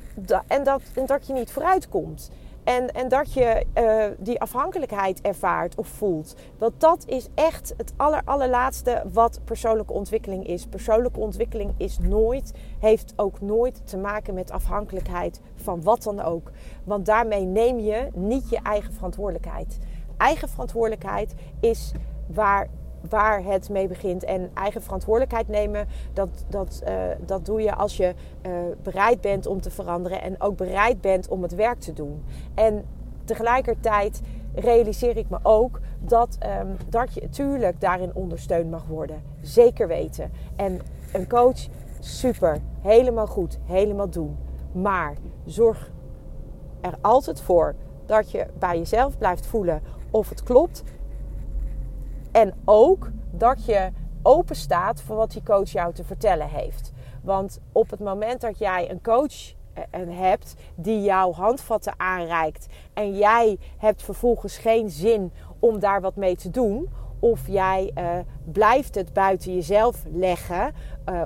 en 0.47 0.65
dat, 0.65 0.83
en 0.95 1.07
dat 1.07 1.27
je 1.27 1.33
niet 1.33 1.51
vooruitkomt. 1.51 2.31
En, 2.65 2.93
en 2.93 3.09
dat 3.09 3.33
je 3.33 3.67
uh, 3.75 4.05
die 4.19 4.41
afhankelijkheid 4.41 5.21
ervaart 5.21 5.75
of 5.75 5.87
voelt. 5.89 6.35
Want 6.59 6.81
dat 6.81 7.05
is 7.07 7.29
echt 7.35 7.75
het 7.77 7.93
aller, 7.97 8.23
allerlaatste 8.25 9.03
wat 9.13 9.41
persoonlijke 9.45 9.93
ontwikkeling 9.93 10.47
is. 10.47 10.67
Persoonlijke 10.67 11.21
ontwikkeling 11.21 11.75
is 11.77 11.99
nooit, 11.99 12.53
heeft 12.79 13.13
ook 13.17 13.41
nooit 13.41 13.87
te 13.87 13.97
maken 13.97 14.35
met 14.35 14.51
afhankelijkheid 14.51 15.41
van 15.55 15.83
wat 15.83 16.03
dan 16.03 16.21
ook. 16.21 16.51
Want 16.85 17.07
daarmee 17.07 17.45
neem 17.45 17.79
je 17.79 18.09
niet 18.15 18.49
je 18.49 18.59
eigen 18.63 18.93
verantwoordelijkheid. 18.93 19.79
Eigen 20.17 20.49
verantwoordelijkheid 20.49 21.35
is 21.61 21.93
waar 22.27 22.69
waar 23.09 23.45
het 23.45 23.69
mee 23.69 23.89
begint. 23.89 24.25
En 24.25 24.51
eigen 24.55 24.83
verantwoordelijkheid 24.83 25.49
nemen, 25.49 25.87
dat, 26.13 26.29
dat, 26.49 26.83
uh, 26.89 26.95
dat 27.27 27.47
doe 27.47 27.63
je 27.63 27.75
als 27.75 27.97
je 27.97 28.15
uh, 28.47 28.53
bereid 28.83 29.21
bent 29.21 29.47
om 29.47 29.61
te 29.61 29.71
veranderen 29.71 30.23
en 30.23 30.41
ook 30.41 30.57
bereid 30.57 31.01
bent 31.01 31.29
om 31.29 31.43
het 31.43 31.55
werk 31.55 31.81
te 31.81 31.93
doen. 31.93 32.25
En 32.55 32.85
tegelijkertijd 33.25 34.21
realiseer 34.55 35.17
ik 35.17 35.29
me 35.29 35.39
ook 35.43 35.81
dat, 36.01 36.39
um, 36.61 36.77
dat 36.89 37.15
je 37.15 37.21
natuurlijk 37.21 37.81
daarin 37.81 38.15
ondersteund 38.15 38.71
mag 38.71 38.87
worden. 38.87 39.23
Zeker 39.41 39.89
weten. 39.89 40.31
En 40.57 40.81
een 41.13 41.29
coach, 41.29 41.67
super, 42.01 42.59
helemaal 42.81 43.27
goed, 43.27 43.59
helemaal 43.65 44.11
doen. 44.11 44.37
Maar 44.73 45.15
zorg 45.45 45.91
er 46.81 46.95
altijd 47.01 47.41
voor 47.41 47.75
dat 48.07 48.31
je 48.31 48.47
bij 48.59 48.79
jezelf 48.79 49.19
blijft 49.19 49.47
voelen 49.47 49.83
of 50.11 50.29
het 50.29 50.43
klopt 50.43 50.83
en 52.33 52.55
ook 52.65 53.11
dat 53.31 53.65
je 53.65 53.91
open 54.23 54.57
staat 54.57 55.03
voor 55.03 55.17
wat 55.17 55.31
die 55.31 55.43
coach 55.43 55.71
jou 55.71 55.93
te 55.93 56.05
vertellen 56.05 56.49
heeft. 56.49 56.93
Want 57.23 57.61
op 57.73 57.91
het 57.91 58.01
moment 58.01 58.41
dat 58.41 58.59
jij 58.59 58.91
een 58.91 59.03
coach 59.03 59.55
eh, 59.73 60.01
hebt 60.09 60.55
die 60.75 61.03
jouw 61.03 61.33
handvatten 61.33 61.95
aanreikt 61.97 62.67
en 62.93 63.17
jij 63.17 63.59
hebt 63.79 64.03
vervolgens 64.03 64.59
geen 64.59 64.91
zin 64.91 65.33
om 65.59 65.79
daar 65.79 66.01
wat 66.01 66.17
mee 66.17 66.37
te 66.37 66.51
doen, 66.51 66.89
of 67.23 67.47
jij 67.47 67.91
uh, 67.99 68.19
blijft 68.45 68.95
het 68.95 69.13
buiten 69.13 69.55
jezelf 69.55 70.05
leggen, 70.13 70.73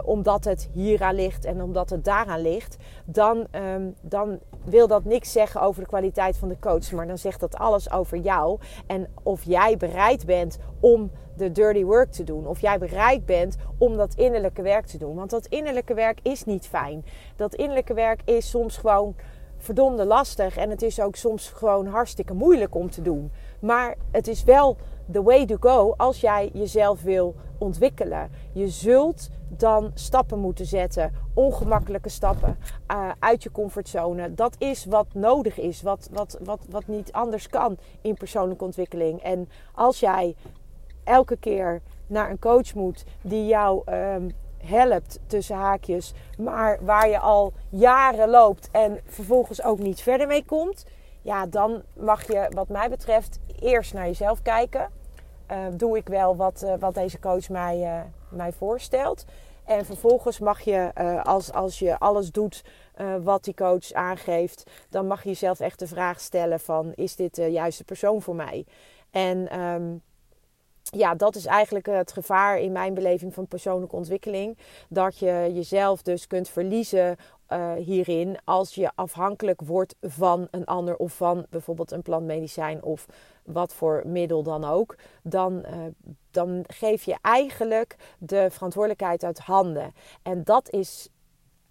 omdat 0.05 0.45
het 0.45 0.69
hieraan 0.73 1.15
ligt 1.15 1.45
en 1.45 1.63
omdat 1.63 1.91
het 1.91 2.05
daaraan 2.05 2.41
ligt, 2.41 2.77
dan, 3.05 3.47
um, 3.53 3.95
dan 4.01 4.39
wil 4.65 4.87
dat 4.87 5.05
niks 5.05 5.33
zeggen 5.33 5.61
over 5.61 5.83
de 5.83 5.89
kwaliteit 5.89 6.37
van 6.37 6.49
de 6.49 6.59
coach, 6.61 6.93
maar 6.93 7.07
dan 7.07 7.19
zegt 7.19 7.41
dat 7.41 7.57
alles 7.57 7.91
over 7.91 8.19
jou 8.19 8.59
en 8.87 9.09
of 9.23 9.43
jij 9.43 9.77
bereid 9.77 10.27
bent 10.27 10.59
om 10.81 11.11
de 11.37 11.53
dirty 11.53 11.85
work 11.85 12.11
te 12.11 12.25
doen. 12.25 12.47
Of 12.47 12.61
jij 12.61 12.79
bereid 12.79 13.27
bent 13.27 13.57
om 13.79 13.97
dat 13.97 14.15
innerlijke 14.15 14.63
werk 14.63 14.87
te 14.87 14.99
doen. 14.99 15.15
Want 15.15 15.31
dat 15.31 15.47
innerlijke 15.47 15.95
werk 15.95 16.19
is 16.23 16.45
niet 16.45 16.67
fijn. 16.67 17.05
Dat 17.37 17.55
innerlijke 17.55 17.95
werk 17.95 18.21
is 18.25 18.51
soms 18.51 18.77
gewoon 18.77 19.15
verdomde 19.57 20.05
lastig. 20.05 20.57
En 20.57 20.71
het 20.71 20.83
is 20.83 21.01
ook 21.01 21.17
soms 21.17 21.49
gewoon 21.49 21.87
hartstikke 21.87 22.35
moeilijk 22.35 22.75
om 22.75 22.91
te 22.91 23.03
doen. 23.03 23.33
Maar 23.61 23.97
het 24.11 24.29
is 24.29 24.45
wel 24.45 24.77
the 25.13 25.23
way 25.23 25.47
to 25.47 25.57
go 25.61 25.95
als 25.97 26.21
jij 26.21 26.51
jezelf 26.53 27.03
wil 27.03 27.35
ontwikkelen. 27.59 28.31
Je 28.53 28.69
zult 28.69 29.29
dan 29.49 29.91
stappen 29.95 30.39
moeten 30.39 30.67
zetten, 30.67 31.13
ongemakkelijke 31.35 32.09
stappen 32.09 32.59
uh, 32.91 33.11
uit 33.19 33.43
je 33.43 33.51
comfortzone. 33.51 34.35
Dat 34.35 34.55
is 34.59 34.85
wat 34.85 35.07
nodig 35.15 35.59
is, 35.59 35.83
wat, 35.83 36.09
wat, 36.13 36.39
wat, 36.43 36.61
wat 36.71 36.87
niet 36.87 37.13
anders 37.13 37.49
kan 37.49 37.77
in 38.01 38.15
persoonlijke 38.15 38.65
ontwikkeling. 38.65 39.23
En 39.23 39.49
als 39.75 40.01
jij 40.01 40.35
elke 41.05 41.37
keer 41.37 41.81
naar 42.07 42.31
een 42.31 42.39
coach 42.39 42.75
moet 42.75 43.05
die 43.23 43.47
jou 43.47 43.93
um, 43.93 44.31
helpt 44.59 45.21
tussen 45.27 45.57
haakjes, 45.57 46.13
maar 46.39 46.79
waar 46.81 47.09
je 47.09 47.19
al 47.19 47.53
jaren 47.69 48.29
loopt 48.29 48.69
en 48.71 49.01
vervolgens 49.07 49.63
ook 49.63 49.79
niet 49.79 50.01
verder 50.01 50.27
mee 50.27 50.45
komt, 50.45 50.85
ja, 51.23 51.47
dan 51.47 51.83
mag 51.93 52.27
je, 52.27 52.47
wat 52.51 52.69
mij 52.69 52.91
betreft, 52.91 53.39
eerst 53.61 53.95
naar 53.95 54.07
jezelf 54.07 54.43
kijken. 54.43 54.89
Uh, 55.51 55.67
doe 55.73 55.97
ik 55.97 56.09
wel 56.09 56.37
wat, 56.37 56.63
uh, 56.65 56.75
wat 56.79 56.95
deze 56.95 57.19
coach 57.19 57.49
mij, 57.49 57.81
uh, 57.81 58.01
mij 58.29 58.53
voorstelt? 58.53 59.25
En 59.65 59.85
vervolgens 59.85 60.39
mag 60.39 60.61
je, 60.61 60.91
als, 61.23 61.53
als 61.53 61.79
je 61.79 61.99
alles 61.99 62.31
doet 62.31 62.65
wat 63.23 63.45
die 63.45 63.55
coach 63.55 63.93
aangeeft, 63.93 64.71
dan 64.91 65.07
mag 65.07 65.23
je 65.23 65.29
jezelf 65.29 65.61
echt 65.61 65.79
de 65.79 65.87
vraag 65.87 66.21
stellen 66.21 66.61
van, 66.61 66.93
is 66.95 67.17
dit 67.17 67.35
de 67.35 67.47
juiste 67.47 67.85
persoon 67.85 68.23
voor 68.23 68.35
mij? 68.35 68.67
En 69.11 69.61
um, 69.61 70.03
ja, 70.91 71.15
dat 71.15 71.35
is 71.37 71.47
eigenlijk 71.47 71.87
het 71.87 72.13
gevaar 72.13 72.59
in 72.59 72.73
mijn 72.73 72.95
beleving 72.95 73.35
van 73.35 73.47
persoonlijke 73.47 73.97
ontwikkeling. 73.97 74.59
Dat 74.89 75.19
je 75.19 75.51
jezelf 75.55 76.03
dus 76.03 76.27
kunt 76.27 76.49
verliezen 76.49 77.17
uh, 77.49 77.73
hierin 77.73 78.37
als 78.45 78.75
je 78.75 78.91
afhankelijk 78.95 79.61
wordt 79.61 79.95
van 80.01 80.49
een 80.51 80.65
ander 80.65 80.97
of 80.97 81.13
van 81.13 81.47
bijvoorbeeld 81.51 81.91
een 81.91 82.03
plantmedicijn 82.03 82.83
of 82.83 83.07
wat 83.45 83.75
voor 83.75 84.03
middel 84.07 84.43
dan 84.43 84.65
ook. 84.65 84.97
Dan, 85.23 85.65
uh, 85.67 85.77
dan 86.31 86.65
geef 86.67 87.03
je 87.03 87.17
eigenlijk 87.21 87.97
de 88.19 88.47
verantwoordelijkheid 88.51 89.25
uit 89.25 89.39
handen. 89.39 89.95
En 90.23 90.45
dat 90.45 90.71
is 90.71 91.09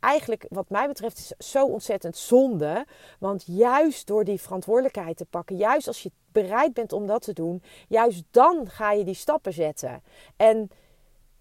eigenlijk, 0.03 0.45
wat 0.49 0.69
mij 0.69 0.87
betreft, 0.87 1.17
is 1.17 1.51
zo 1.51 1.65
ontzettend 1.65 2.17
zonde. 2.17 2.85
Want 3.19 3.43
juist 3.47 4.07
door 4.07 4.23
die 4.23 4.41
verantwoordelijkheid 4.41 5.17
te 5.17 5.25
pakken, 5.25 5.55
juist 5.55 5.87
als 5.87 6.03
je 6.03 6.11
bereid 6.31 6.73
bent 6.73 6.93
om 6.93 7.07
dat 7.07 7.21
te 7.21 7.33
doen, 7.33 7.63
juist 7.87 8.23
dan 8.31 8.69
ga 8.69 8.91
je 8.91 9.03
die 9.03 9.13
stappen 9.13 9.53
zetten. 9.53 10.03
En 10.35 10.69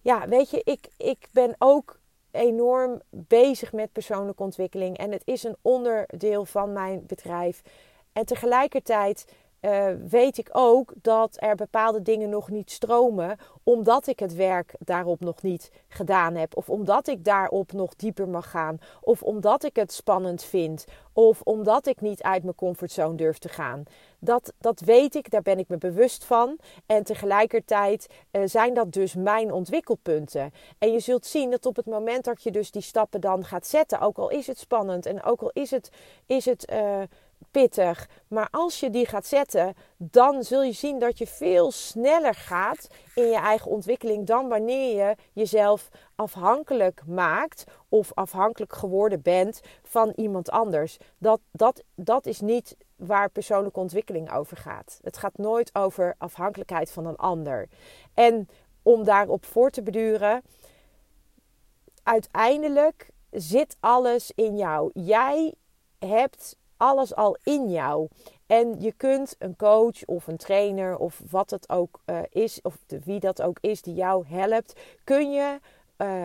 ja, 0.00 0.28
weet 0.28 0.50
je, 0.50 0.60
ik, 0.64 0.88
ik 0.96 1.28
ben 1.32 1.54
ook 1.58 2.00
enorm 2.30 3.00
bezig 3.10 3.72
met 3.72 3.92
persoonlijke 3.92 4.42
ontwikkeling 4.42 4.96
en 4.96 5.12
het 5.12 5.22
is 5.24 5.42
een 5.42 5.56
onderdeel 5.62 6.44
van 6.44 6.72
mijn 6.72 7.06
bedrijf. 7.06 7.62
En 8.12 8.26
tegelijkertijd 8.26 9.24
uh, 9.62 9.86
weet 10.08 10.38
ik 10.38 10.48
ook 10.52 10.92
dat 11.02 11.36
er 11.38 11.54
bepaalde 11.54 12.02
dingen 12.02 12.28
nog 12.28 12.50
niet 12.50 12.70
stromen, 12.70 13.38
omdat 13.62 14.06
ik 14.06 14.18
het 14.18 14.34
werk 14.34 14.74
daarop 14.78 15.20
nog 15.20 15.42
niet 15.42 15.70
gedaan 15.88 16.34
heb, 16.34 16.56
of 16.56 16.70
omdat 16.70 17.06
ik 17.06 17.24
daarop 17.24 17.72
nog 17.72 17.96
dieper 17.96 18.28
mag 18.28 18.50
gaan, 18.50 18.80
of 19.00 19.22
omdat 19.22 19.64
ik 19.64 19.76
het 19.76 19.92
spannend 19.92 20.42
vind, 20.42 20.84
of 21.12 21.40
omdat 21.40 21.86
ik 21.86 22.00
niet 22.00 22.22
uit 22.22 22.42
mijn 22.42 22.54
comfortzone 22.54 23.14
durf 23.16 23.38
te 23.38 23.48
gaan. 23.48 23.82
Dat, 24.18 24.52
dat 24.58 24.80
weet 24.80 25.14
ik, 25.14 25.30
daar 25.30 25.42
ben 25.42 25.58
ik 25.58 25.68
me 25.68 25.78
bewust 25.78 26.24
van. 26.24 26.58
En 26.86 27.04
tegelijkertijd 27.04 28.06
uh, 28.32 28.42
zijn 28.44 28.74
dat 28.74 28.92
dus 28.92 29.14
mijn 29.14 29.52
ontwikkelpunten. 29.52 30.52
En 30.78 30.92
je 30.92 31.00
zult 31.00 31.26
zien 31.26 31.50
dat 31.50 31.66
op 31.66 31.76
het 31.76 31.86
moment 31.86 32.24
dat 32.24 32.42
je 32.42 32.50
dus 32.50 32.70
die 32.70 32.82
stappen 32.82 33.20
dan 33.20 33.44
gaat 33.44 33.66
zetten, 33.66 34.00
ook 34.00 34.18
al 34.18 34.30
is 34.30 34.46
het 34.46 34.58
spannend 34.58 35.06
en 35.06 35.22
ook 35.22 35.42
al 35.42 35.50
is 35.52 35.70
het, 35.70 35.90
is 36.26 36.44
het 36.44 36.70
uh, 36.72 37.02
pittig. 37.50 38.08
Maar 38.28 38.48
als 38.50 38.80
je 38.80 38.90
die 38.90 39.06
gaat 39.06 39.26
zetten, 39.26 39.74
dan 39.96 40.42
zul 40.42 40.62
je 40.62 40.72
zien 40.72 40.98
dat 40.98 41.18
je 41.18 41.26
veel 41.26 41.70
sneller 41.70 42.34
gaat 42.34 42.86
in 43.14 43.26
je 43.26 43.36
eigen 43.36 43.70
ontwikkeling 43.70 44.26
dan 44.26 44.48
wanneer 44.48 44.96
je 44.96 45.16
jezelf 45.32 45.88
afhankelijk 46.14 47.02
maakt 47.06 47.64
of 47.88 48.10
afhankelijk 48.14 48.72
geworden 48.72 49.22
bent 49.22 49.60
van 49.82 50.12
iemand 50.16 50.50
anders. 50.50 50.96
Dat, 51.18 51.40
dat, 51.50 51.82
dat 51.94 52.26
is 52.26 52.40
niet 52.40 52.76
waar 52.96 53.30
persoonlijke 53.30 53.80
ontwikkeling 53.80 54.32
over 54.32 54.56
gaat. 54.56 54.98
Het 55.02 55.16
gaat 55.16 55.38
nooit 55.38 55.74
over 55.74 56.14
afhankelijkheid 56.18 56.90
van 56.90 57.06
een 57.06 57.16
ander. 57.16 57.68
En 58.14 58.48
om 58.82 59.04
daarop 59.04 59.44
voor 59.44 59.70
te 59.70 59.82
beduren, 59.82 60.42
uiteindelijk 62.02 63.10
zit 63.30 63.76
alles 63.80 64.32
in 64.34 64.56
jou. 64.56 64.90
Jij 64.92 65.54
hebt 65.98 66.56
alles 66.82 67.14
al 67.14 67.36
in 67.42 67.70
jou. 67.70 68.08
En 68.46 68.80
je 68.80 68.92
kunt 68.92 69.36
een 69.38 69.56
coach 69.56 70.04
of 70.04 70.26
een 70.26 70.36
trainer 70.36 70.96
of 70.96 71.20
wat 71.30 71.50
het 71.50 71.68
ook 71.68 72.00
uh, 72.06 72.18
is, 72.30 72.60
of 72.62 72.78
de, 72.86 73.00
wie 73.04 73.20
dat 73.20 73.42
ook 73.42 73.58
is 73.60 73.82
die 73.82 73.94
jou 73.94 74.26
helpt, 74.26 74.80
kun 75.04 75.32
je 75.32 75.58
uh, 75.98 76.24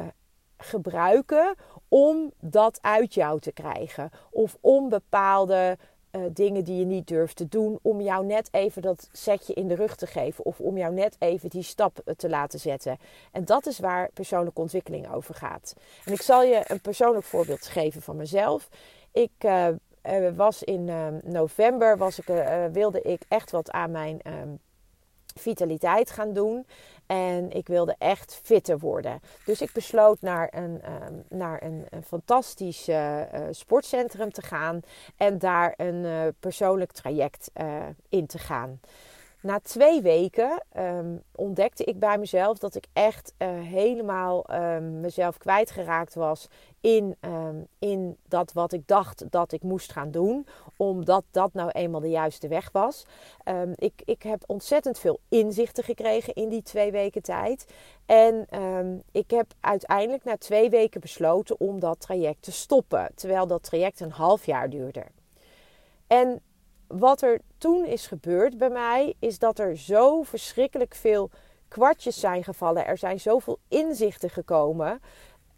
gebruiken 0.58 1.56
om 1.88 2.32
dat 2.40 2.80
uit 2.82 3.14
jou 3.14 3.40
te 3.40 3.52
krijgen. 3.52 4.10
Of 4.32 4.58
om 4.62 4.90
bepaalde 4.90 5.78
uh, 6.12 6.22
dingen 6.32 6.64
die 6.64 6.80
je 6.80 6.86
niet 6.86 7.08
durft 7.08 7.36
te 7.36 7.48
doen, 7.48 7.80
om 7.82 8.02
jou 8.02 8.26
net 8.26 8.48
even 8.52 8.82
dat 8.82 9.10
setje 9.12 9.54
in 9.54 9.68
de 9.68 9.76
rug 9.76 9.96
te 9.96 10.08
geven. 10.08 10.46
Of 10.46 10.60
om 10.60 10.78
jou 10.78 10.94
net 10.94 11.16
even 11.20 11.50
die 11.50 11.64
stap 11.64 12.00
te 12.16 12.30
laten 12.30 12.60
zetten. 12.60 12.98
En 13.32 13.46
dat 13.46 13.66
is 13.66 13.80
waar 13.80 14.10
persoonlijke 14.14 14.62
ontwikkeling 14.62 15.14
over 15.14 15.36
gaat. 15.36 15.74
En 16.06 16.14
ik 16.14 16.22
zal 16.22 16.44
je 16.44 16.62
een 16.68 16.82
persoonlijk 16.82 17.26
voorbeeld 17.26 17.66
geven 17.66 18.02
van 18.02 18.16
mezelf. 18.16 18.70
Ik 19.12 19.32
uh, 20.08 20.36
was 20.36 20.64
in 20.64 20.88
uh, 20.88 21.08
november 21.24 21.98
was 21.98 22.20
ik, 22.20 22.30
uh, 22.30 22.66
wilde 22.72 23.02
ik 23.02 23.22
echt 23.28 23.52
wat 23.52 23.72
aan 23.72 23.92
mijn 23.92 24.22
ehm, 24.22 24.50
vitaliteit 25.36 26.12
gaan 26.12 26.34
doen. 26.34 26.68
En 27.06 27.52
ik 27.52 27.68
wilde 27.68 27.96
echt 27.98 28.40
fitter 28.44 28.80
worden. 28.80 29.20
Dus 29.46 29.62
ik 29.62 29.72
besloot 29.74 30.22
naar 30.22 30.54
een, 30.56 30.82
um, 31.08 31.24
naar 31.30 31.64
een, 31.64 31.86
een 31.90 32.04
fantastisch 32.04 32.90
sportcentrum 33.52 34.32
te 34.32 34.42
gaan. 34.42 34.80
En 35.18 35.38
daar 35.38 35.74
een 35.78 36.34
persoonlijk 36.40 36.92
traject 36.92 37.52
in 38.10 38.28
te 38.28 38.38
gaan. 38.38 38.80
Na 39.42 39.60
twee 39.60 40.02
weken 40.02 40.64
um, 40.78 41.24
ontdekte 41.36 41.84
ik 41.84 42.00
bij 42.00 42.18
mezelf 42.18 42.58
dat 42.58 42.76
ik 42.76 42.86
echt 42.94 43.34
uh, 43.38 43.48
helemaal 43.50 44.54
um, 44.54 45.00
mezelf 45.00 45.38
kwijtgeraakt 45.38 46.14
was 46.14 46.48
in, 46.82 47.16
um, 47.22 47.68
in 47.80 48.18
dat 48.28 48.54
wat 48.54 48.74
ik 48.74 48.88
dacht 48.88 49.32
dat 49.32 49.52
ik 49.52 49.64
moest 49.64 49.92
gaan 49.92 50.12
doen, 50.12 50.48
omdat 50.78 51.24
dat 51.32 51.54
nou 51.54 51.70
eenmaal 51.72 52.02
de 52.02 52.10
juiste 52.10 52.48
weg 52.48 52.70
was. 52.72 53.06
ik, 53.76 54.02
ik 54.06 54.24
heb 54.24 54.44
ontzettend 54.46 55.00
veel 55.00 55.20
inzichten 55.30 55.84
gekregen 55.84 56.34
in 56.34 56.50
die 56.50 56.62
twee 56.62 56.92
weken 56.92 57.22
tijd. 57.22 57.66
En 58.06 58.48
ik 59.12 59.32
heb 59.32 59.46
uiteindelijk 59.60 60.24
na 60.24 60.38
twee 60.38 60.70
weken 60.70 61.02
besloten 61.02 61.60
om 61.60 61.80
dat 61.80 62.00
traject 62.00 62.42
te 62.42 62.52
stoppen, 62.52 63.10
terwijl 63.16 63.48
dat 63.48 63.64
traject 63.64 64.00
een 64.00 64.12
half 64.12 64.46
jaar 64.46 64.70
duurde. 64.70 65.04
En 66.08 66.42
wat 66.88 67.22
er 67.22 67.42
toen 67.58 67.86
is 67.86 68.08
gebeurd 68.08 68.58
bij 68.58 68.70
mij, 68.70 69.14
is 69.20 69.40
dat 69.40 69.60
er 69.60 69.78
zo 69.78 70.24
verschrikkelijk 70.24 70.96
veel 70.96 71.30
kwartjes 71.68 72.20
zijn 72.20 72.44
gevallen. 72.44 72.86
Er 72.86 72.98
zijn 72.98 73.20
zoveel 73.20 73.60
inzichten 73.68 74.30
gekomen. 74.30 75.02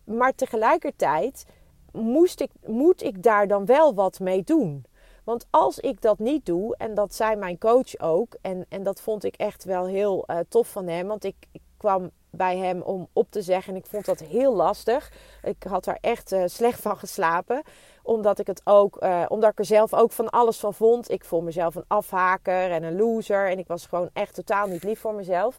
Maar 0.04 0.36
tegelijkertijd 0.36 1.46
moest 1.92 2.40
ik, 2.40 2.52
moet 2.66 3.04
ik 3.04 3.24
daar 3.24 3.48
dan 3.48 3.66
wel 3.66 3.94
wat 3.94 4.20
mee 4.20 4.44
doen. 4.44 4.86
Want 5.24 5.46
als 5.50 5.80
ik 5.80 6.02
dat 6.02 6.20
niet 6.20 6.46
doe, 6.46 6.76
en 6.78 6.94
dat 6.94 7.16
zei 7.16 7.36
mijn 7.36 7.58
coach 7.58 8.00
ook, 8.00 8.38
en, 8.42 8.66
en 8.70 8.84
dat 8.84 9.02
vond 9.02 9.24
ik 9.24 9.36
echt 9.36 9.64
wel 9.64 9.86
heel 9.86 10.24
uh, 10.28 10.38
tof 10.50 10.68
van 10.68 10.88
hem, 10.88 11.08
want 11.08 11.24
ik, 11.24 11.36
ik 11.52 11.62
kwam 11.78 12.12
bij 12.32 12.58
hem 12.58 12.82
om 12.82 13.08
op 13.14 13.32
te 13.32 13.42
zeggen. 13.42 13.74
En 13.74 13.80
ik 13.80 13.86
vond 13.86 14.06
dat 14.06 14.20
heel 14.20 14.56
lastig. 14.56 15.12
Ik 15.44 15.64
had 15.64 15.84
daar 15.84 15.98
echt 16.02 16.32
uh, 16.32 16.44
slecht 16.46 16.82
van 16.82 16.98
geslapen. 16.98 17.62
Omdat 18.04 18.40
ik 18.40 18.48
het 18.48 18.62
ook, 18.64 19.04
uh, 19.04 19.26
omdat 19.28 19.52
ik 19.52 19.60
er 19.60 19.66
zelf 19.66 19.94
ook 19.94 20.12
van 20.12 20.30
alles 20.30 20.58
van 20.58 20.74
vond. 20.74 21.12
Ik 21.12 21.26
vond 21.26 21.44
mezelf 21.44 21.76
een 21.76 21.86
afhaker 21.88 22.72
en 22.72 22.84
een 22.84 22.96
loser. 22.96 23.50
En 23.50 23.60
ik 23.60 23.68
was 23.68 23.86
gewoon 23.86 24.10
echt 24.14 24.36
totaal 24.36 24.68
niet 24.68 24.84
lief 24.84 25.00
voor 25.00 25.14
mezelf. 25.14 25.58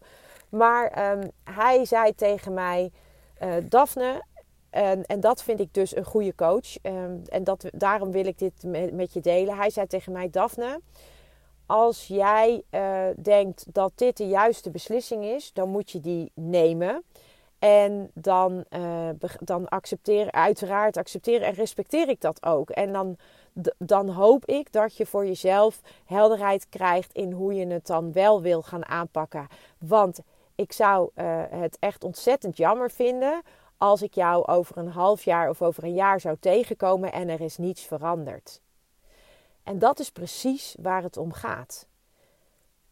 Maar 0.49 1.13
um, 1.13 1.31
hij 1.45 1.85
zei 1.85 2.15
tegen 2.15 2.55
mij: 2.55 2.91
uh, 3.43 3.55
Daphne. 3.69 4.23
En, 4.71 5.07
en, 5.07 5.21
dat 5.21 5.43
vind 5.43 5.61
ik 5.61 5.75
dus 5.75 5.97
een 5.97 6.05
goede 6.05 6.35
coach. 6.35 6.77
Um, 6.83 7.23
en 7.27 7.45
dat, 7.45 7.65
daarom 7.73 8.11
wil 8.11 8.27
ik 8.27 8.39
dit 8.39 8.63
met, 8.63 8.93
met 8.93 9.13
je 9.13 9.21
delen. 9.21 9.57
Hij 9.57 9.71
zei 9.71 9.87
tegen 9.87 10.13
mij: 10.13 10.31
Daphne 10.31 10.81
als 11.71 12.07
jij 12.07 12.63
uh, 12.71 13.05
denkt 13.23 13.67
dat 13.73 13.93
dit 13.95 14.17
de 14.17 14.29
juiste 14.29 14.71
beslissing 14.71 15.25
is, 15.25 15.53
dan 15.53 15.69
moet 15.69 15.91
je 15.91 16.01
die 16.01 16.33
nemen. 16.35 17.05
En 17.59 18.11
dan, 18.15 18.65
uh, 18.71 19.09
dan 19.39 19.69
accepteer, 19.69 20.33
uiteraard 20.33 20.97
accepteer 20.97 21.43
en 21.43 21.53
respecteer 21.53 22.09
ik 22.09 22.21
dat 22.21 22.47
ook. 22.47 22.71
En 22.71 22.93
dan, 22.93 23.17
dan 23.79 24.09
hoop 24.09 24.45
ik 24.45 24.73
dat 24.73 24.97
je 24.97 25.07
voor 25.07 25.27
jezelf 25.27 25.81
helderheid 26.05 26.69
krijgt 26.69 27.13
in 27.13 27.33
hoe 27.33 27.55
je 27.55 27.67
het 27.67 27.87
dan 27.87 28.13
wel 28.13 28.43
wil 28.43 28.63
gaan 28.63 28.87
aanpakken. 28.87 29.47
Want 29.79 30.21
ik 30.55 30.73
zou 30.73 31.11
uh, 31.15 31.43
het 31.49 31.77
echt 31.81 32.05
ontzettend 32.05 32.57
jammer 32.57 32.91
vinden 32.91 33.43
als 33.77 34.03
ik 34.03 34.15
jou 34.15 34.47
over 34.47 34.77
een 34.77 34.89
half 34.89 35.25
jaar 35.25 35.49
of 35.49 35.63
over 35.63 35.85
een 35.85 35.95
jaar 35.95 36.21
zou 36.21 36.37
tegenkomen 36.41 37.13
en 37.13 37.29
er 37.29 37.41
is 37.41 37.57
niets 37.57 37.83
veranderd. 37.83 38.61
En 39.62 39.79
dat 39.79 39.99
is 39.99 40.11
precies 40.11 40.77
waar 40.83 41.03
het 41.03 41.16
om 41.16 41.33
gaat. 41.33 41.88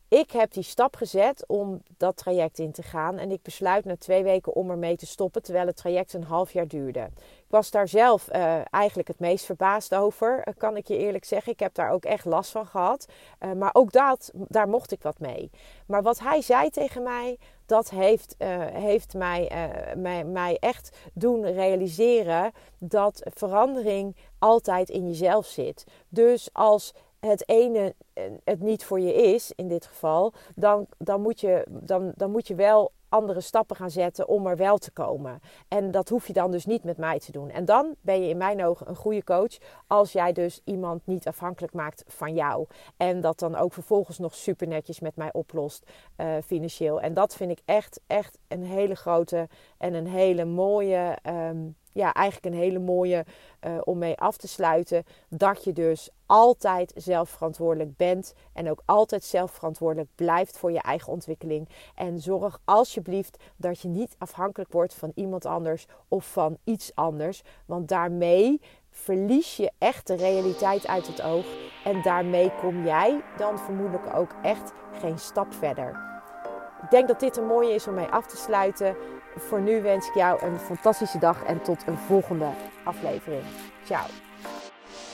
Ik 0.08 0.30
heb 0.30 0.52
die 0.52 0.62
stap 0.62 0.96
gezet 0.96 1.44
om 1.46 1.82
dat 1.96 2.16
traject 2.16 2.58
in 2.58 2.72
te 2.72 2.82
gaan. 2.82 3.18
En 3.18 3.30
ik 3.30 3.42
besluit 3.42 3.84
na 3.84 3.96
twee 3.96 4.22
weken 4.22 4.54
om 4.54 4.70
ermee 4.70 4.96
te 4.96 5.06
stoppen, 5.06 5.42
terwijl 5.42 5.66
het 5.66 5.76
traject 5.76 6.12
een 6.12 6.24
half 6.24 6.52
jaar 6.52 6.68
duurde. 6.68 7.00
Ik 7.20 7.54
was 7.54 7.70
daar 7.70 7.88
zelf 7.88 8.28
uh, 8.32 8.60
eigenlijk 8.70 9.08
het 9.08 9.18
meest 9.18 9.44
verbaasd 9.44 9.94
over, 9.94 10.38
uh, 10.48 10.54
kan 10.56 10.76
ik 10.76 10.88
je 10.88 10.96
eerlijk 10.96 11.24
zeggen. 11.24 11.52
Ik 11.52 11.60
heb 11.60 11.74
daar 11.74 11.90
ook 11.90 12.04
echt 12.04 12.24
last 12.24 12.50
van 12.50 12.66
gehad. 12.66 13.06
Uh, 13.40 13.52
maar 13.52 13.70
ook 13.72 13.92
dat, 13.92 14.30
daar 14.34 14.68
mocht 14.68 14.92
ik 14.92 15.02
wat 15.02 15.18
mee. 15.18 15.50
Maar 15.86 16.02
wat 16.02 16.18
hij 16.18 16.42
zei 16.42 16.70
tegen 16.70 17.02
mij, 17.02 17.38
dat 17.66 17.90
heeft, 17.90 18.34
heeft 18.72 19.14
mij, 19.14 19.50
mij, 19.96 20.24
mij 20.24 20.56
echt 20.60 20.96
doen 21.12 21.52
realiseren 21.52 22.52
dat 22.78 23.22
verandering 23.34 24.16
altijd 24.38 24.88
in 24.88 25.06
jezelf 25.06 25.46
zit. 25.46 25.84
Dus 26.08 26.48
als 26.52 26.94
het 27.20 27.48
ene 27.48 27.94
het 28.44 28.60
niet 28.60 28.84
voor 28.84 29.00
je 29.00 29.14
is, 29.14 29.52
in 29.56 29.68
dit 29.68 29.86
geval, 29.86 30.32
dan, 30.54 30.86
dan, 30.98 31.20
moet, 31.20 31.40
je, 31.40 31.66
dan, 31.68 32.12
dan 32.16 32.30
moet 32.30 32.48
je 32.48 32.54
wel 32.54 32.92
andere 33.08 33.40
stappen 33.40 33.76
gaan 33.76 33.90
zetten 33.90 34.28
om 34.28 34.46
er 34.46 34.56
wel 34.56 34.78
te 34.78 34.90
komen. 34.90 35.40
En 35.68 35.90
dat 35.90 36.08
hoef 36.08 36.26
je 36.26 36.32
dan 36.32 36.50
dus 36.50 36.66
niet 36.66 36.84
met 36.84 36.96
mij 36.96 37.18
te 37.18 37.32
doen. 37.32 37.50
En 37.50 37.64
dan 37.64 37.94
ben 38.00 38.22
je 38.22 38.28
in 38.28 38.36
mijn 38.36 38.64
ogen 38.64 38.88
een 38.88 38.96
goede 38.96 39.24
coach 39.24 39.58
als 39.86 40.12
jij 40.12 40.32
dus 40.32 40.60
iemand 40.64 41.06
niet 41.06 41.26
afhankelijk 41.26 41.72
maakt 41.72 42.04
van 42.06 42.34
jou. 42.34 42.66
En 42.96 43.20
dat 43.20 43.38
dan 43.38 43.56
ook 43.56 43.72
vervolgens 43.72 44.18
nog 44.18 44.34
super 44.34 44.66
netjes 44.66 45.00
met 45.00 45.16
mij 45.16 45.32
oplost 45.32 45.90
uh, 46.16 46.34
financieel. 46.46 47.00
En 47.00 47.14
dat 47.14 47.34
vind 47.34 47.50
ik 47.50 47.60
echt, 47.64 48.00
echt 48.06 48.38
een 48.48 48.64
hele 48.64 48.94
grote 48.94 49.48
en 49.78 49.94
een 49.94 50.08
hele 50.08 50.44
mooie. 50.44 51.18
Um, 51.22 51.76
ja, 51.92 52.12
eigenlijk 52.12 52.54
een 52.54 52.60
hele 52.60 52.78
mooie 52.78 53.24
uh, 53.66 53.78
om 53.84 53.98
mee 53.98 54.18
af 54.18 54.36
te 54.36 54.48
sluiten. 54.48 55.04
Dat 55.28 55.64
je 55.64 55.72
dus 55.72 56.10
altijd 56.26 56.92
zelfverantwoordelijk 56.96 57.96
bent. 57.96 58.34
En 58.52 58.70
ook 58.70 58.82
altijd 58.84 59.24
zelfverantwoordelijk 59.24 60.10
blijft 60.14 60.58
voor 60.58 60.72
je 60.72 60.82
eigen 60.82 61.12
ontwikkeling. 61.12 61.68
En 61.94 62.20
zorg 62.20 62.60
alsjeblieft 62.64 63.42
dat 63.56 63.80
je 63.80 63.88
niet 63.88 64.14
afhankelijk 64.18 64.72
wordt 64.72 64.94
van 64.94 65.12
iemand 65.14 65.46
anders 65.46 65.86
of 66.08 66.32
van 66.32 66.58
iets 66.64 66.94
anders. 66.94 67.42
Want 67.66 67.88
daarmee 67.88 68.60
verlies 68.90 69.56
je 69.56 69.70
echt 69.78 70.06
de 70.06 70.16
realiteit 70.16 70.86
uit 70.86 71.06
het 71.06 71.22
oog. 71.22 71.46
En 71.84 72.02
daarmee 72.02 72.52
kom 72.60 72.84
jij 72.84 73.22
dan 73.36 73.58
vermoedelijk 73.58 74.14
ook 74.14 74.30
echt 74.42 74.72
geen 74.92 75.18
stap 75.18 75.52
verder. 75.54 76.06
Ik 76.82 76.90
denk 76.90 77.08
dat 77.08 77.20
dit 77.20 77.36
een 77.36 77.46
mooie 77.46 77.74
is 77.74 77.86
om 77.86 77.94
mee 77.94 78.06
af 78.06 78.26
te 78.26 78.36
sluiten. 78.36 78.96
Voor 79.38 79.60
nu 79.60 79.82
wens 79.82 80.08
ik 80.08 80.14
jou 80.14 80.42
een 80.42 80.58
fantastische 80.58 81.18
dag 81.18 81.44
en 81.44 81.62
tot 81.62 81.86
een 81.86 81.98
volgende 81.98 82.48
aflevering. 82.84 83.42
Ciao. 83.84 84.27